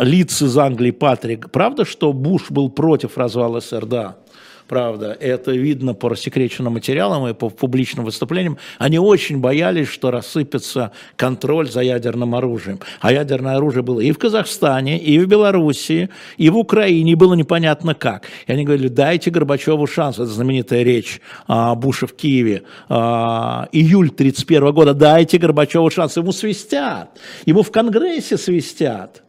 [0.00, 1.50] лиц из Англии Патрик.
[1.50, 4.16] Правда, что Буш был против развала СССР?
[4.64, 10.10] Да правда, это видно по рассекреченным материалам и по публичным выступлениям, они очень боялись, что
[10.10, 12.80] рассыпется контроль за ядерным оружием.
[13.00, 16.08] А ядерное оружие было и в Казахстане, и в Белоруссии,
[16.38, 18.24] и в Украине, и было непонятно как.
[18.46, 24.08] И они говорили, дайте Горбачеву шанс, это знаменитая речь а, Буша в Киеве, а, июль
[24.08, 29.23] 1931 года, дайте Горбачеву шанс, ему свистят, ему в Конгрессе свистят.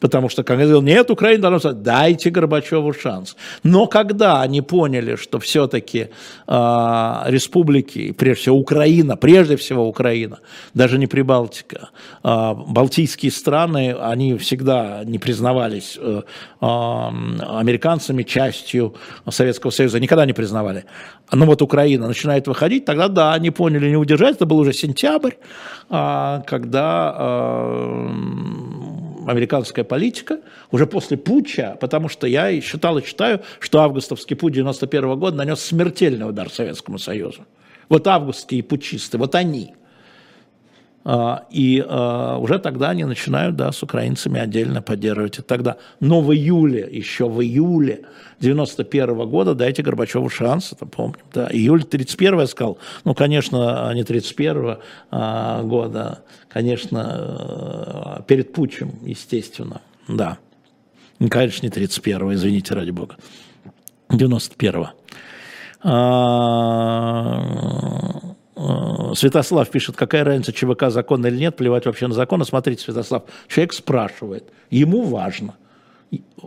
[0.00, 3.36] Потому что Конгресс говорил, нет, Украина должна сказать, дайте Горбачеву шанс.
[3.62, 6.08] Но когда они поняли, что все-таки э,
[6.46, 10.40] а, республики, прежде всего Украина, прежде всего Украина,
[10.74, 11.90] даже не Прибалтика,
[12.22, 16.22] э, балтийские страны, они всегда не признавались э,
[16.60, 18.94] э, американцами частью
[19.28, 20.84] Советского Союза, никогда не признавали.
[21.32, 25.34] Но вот Украина начинает выходить, тогда да, они поняли, не удержать, это был уже сентябрь,
[25.88, 28.08] э, когда э,
[29.28, 35.18] американская политика уже после путча, потому что я считал и считаю, что августовский путь 91
[35.18, 37.46] года нанес смертельный удар Советскому Союзу.
[37.88, 39.74] Вот августские путчисты, вот они.
[41.06, 45.38] А, и а, уже тогда они начинают да, с украинцами отдельно поддерживать.
[45.38, 48.06] И тогда, но в июле, еще в июле
[48.40, 51.20] 91 года дайте Горбачеву шанс, это помним.
[51.32, 51.48] Да.
[51.52, 54.78] Июль 31 я сказал, ну, конечно, не 31
[55.10, 60.38] а, года, конечно, перед путчем, естественно, да.
[61.30, 63.16] Конечно, не 31 извините, ради бога.
[64.10, 64.86] 91
[69.14, 72.44] Святослав пишет, какая разница, ЧВК закон или нет, плевать вообще на закон.
[72.44, 75.54] Смотрите, Святослав, человек спрашивает, ему важно.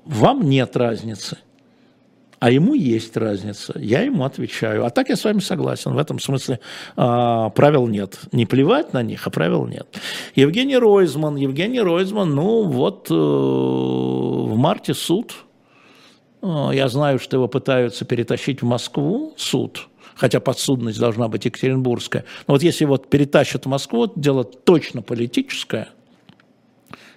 [0.06, 1.38] Вам нет разницы.
[2.40, 3.74] А ему есть разница.
[3.80, 4.86] Я ему отвечаю.
[4.86, 5.94] А так я с вами согласен.
[5.94, 6.60] В этом смысле
[6.96, 8.20] э, правил нет.
[8.32, 9.88] Не плевать на них, а правил нет.
[10.36, 11.36] Евгений Ройзман.
[11.36, 15.34] Евгений Ройзман, ну вот э, в марте суд.
[16.44, 19.34] Э, я знаю, что его пытаются перетащить в Москву.
[19.36, 19.88] Суд.
[20.18, 22.26] Хотя подсудность должна быть екатеринбургская.
[22.48, 25.90] Но вот если вот перетащат в Москву, дело точно политическое.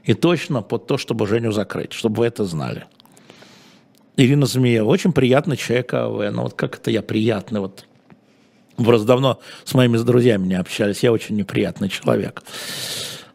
[0.04, 1.92] И точно под то, чтобы Женю закрыть.
[1.92, 2.86] Чтобы вы это знали.
[4.16, 6.32] Ирина Змеева, очень приятный человек АВ.
[6.32, 7.86] Ну вот как это я приятный, вот
[8.76, 12.42] просто давно с моими друзьями не общались, я очень неприятный человек.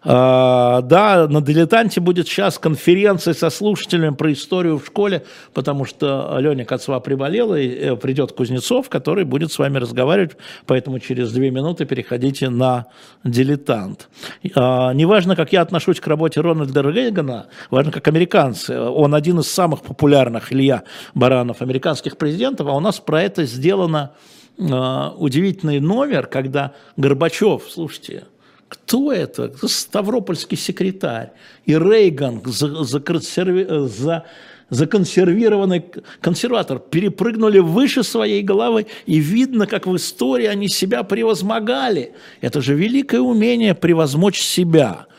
[0.07, 6.37] А, да, на «Дилетанте» будет сейчас конференция со слушателями про историю в школе, потому что
[6.39, 10.37] Леня Коцва приболела, и э, придет Кузнецов, который будет с вами разговаривать,
[10.67, 12.85] поэтому через две минуты переходите на
[13.23, 14.09] «Дилетант».
[14.53, 18.79] А, неважно, как я отношусь к работе Рональда Рейгана, важно, как американцы.
[18.79, 20.83] Он один из самых популярных, Илья
[21.15, 24.11] Баранов, американских президентов, а у нас про это сделано
[24.59, 28.25] а, удивительный номер, когда Горбачев, слушайте,
[28.67, 29.51] кто это?
[29.67, 31.31] Ставропольский секретарь.
[31.65, 34.25] И Рейган, за, за, за,
[34.69, 35.85] законсервированный
[36.21, 42.13] консерватор, перепрыгнули выше своей головы, и видно, как в истории они себя превозмогали.
[42.41, 45.07] Это же великое умение превозмочь себя–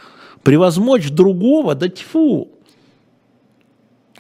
[0.47, 2.53] Превозмочь другого, да тьфу.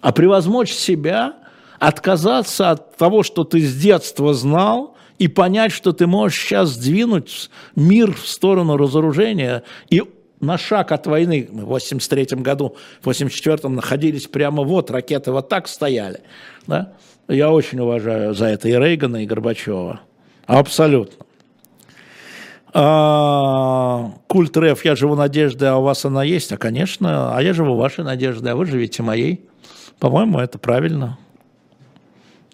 [0.01, 1.37] А превозмочь себя,
[1.79, 7.51] отказаться от того, что ты с детства знал, и понять, что ты можешь сейчас сдвинуть
[7.75, 10.03] мир в сторону разоружения и
[10.41, 15.49] на шаг от войны, мы в 83 году, в 84 находились прямо вот, ракеты вот
[15.49, 16.21] так стояли.
[16.67, 16.93] Да?
[17.29, 20.01] Я очень уважаю за это и Рейгана, и Горбачева.
[20.47, 21.25] Абсолютно.
[22.73, 26.53] А, культ РФ, я живу надеждой, а у вас она есть?
[26.53, 29.49] А, конечно, а я живу вашей надеждой, а вы живете моей.
[29.99, 31.19] По-моему, это правильно.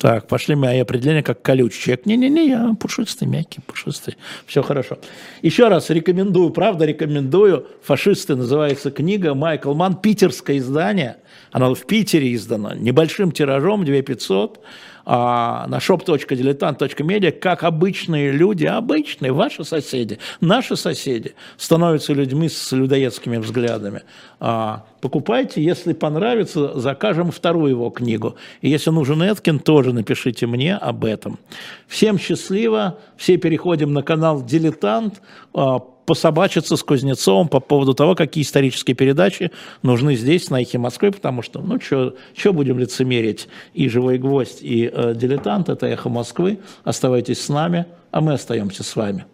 [0.03, 2.07] Так, пошли мои определения как колючий человек.
[2.07, 4.17] Не-не-не, я пушистый, мягкий, пушистый.
[4.47, 4.99] Все хорошо.
[5.43, 7.69] Еще раз рекомендую, правда рекомендую.
[7.85, 9.35] «Фашисты» называется книга.
[9.35, 11.19] Майкл Ман, питерское издание.
[11.53, 12.75] Оно в Питере издано.
[12.75, 14.65] Небольшим тиражом, 2500
[15.05, 23.37] а, на shop.diletant.media, как обычные люди, обычные, ваши соседи, наши соседи, становятся людьми с людоедскими
[23.39, 24.03] взглядами.
[24.41, 28.37] А, покупайте, если понравится, закажем вторую его книгу.
[28.61, 31.39] И если нужен Эткин, тоже напишите мне об этом.
[31.87, 35.21] Всем счастливо, все переходим на канал «Дилетант»,
[35.55, 35.81] а,
[36.13, 39.51] пособачиться с Кузнецовым по поводу того, какие исторические передачи
[39.83, 44.91] нужны здесь, на «Эхе Москвы», потому что, ну, что будем лицемерить, и «Живой гвоздь», и
[44.93, 46.59] э, «Дилетант»– это «Эхо Москвы».
[46.85, 49.25] Оставайтесь с нами, а мы остаемся с вами.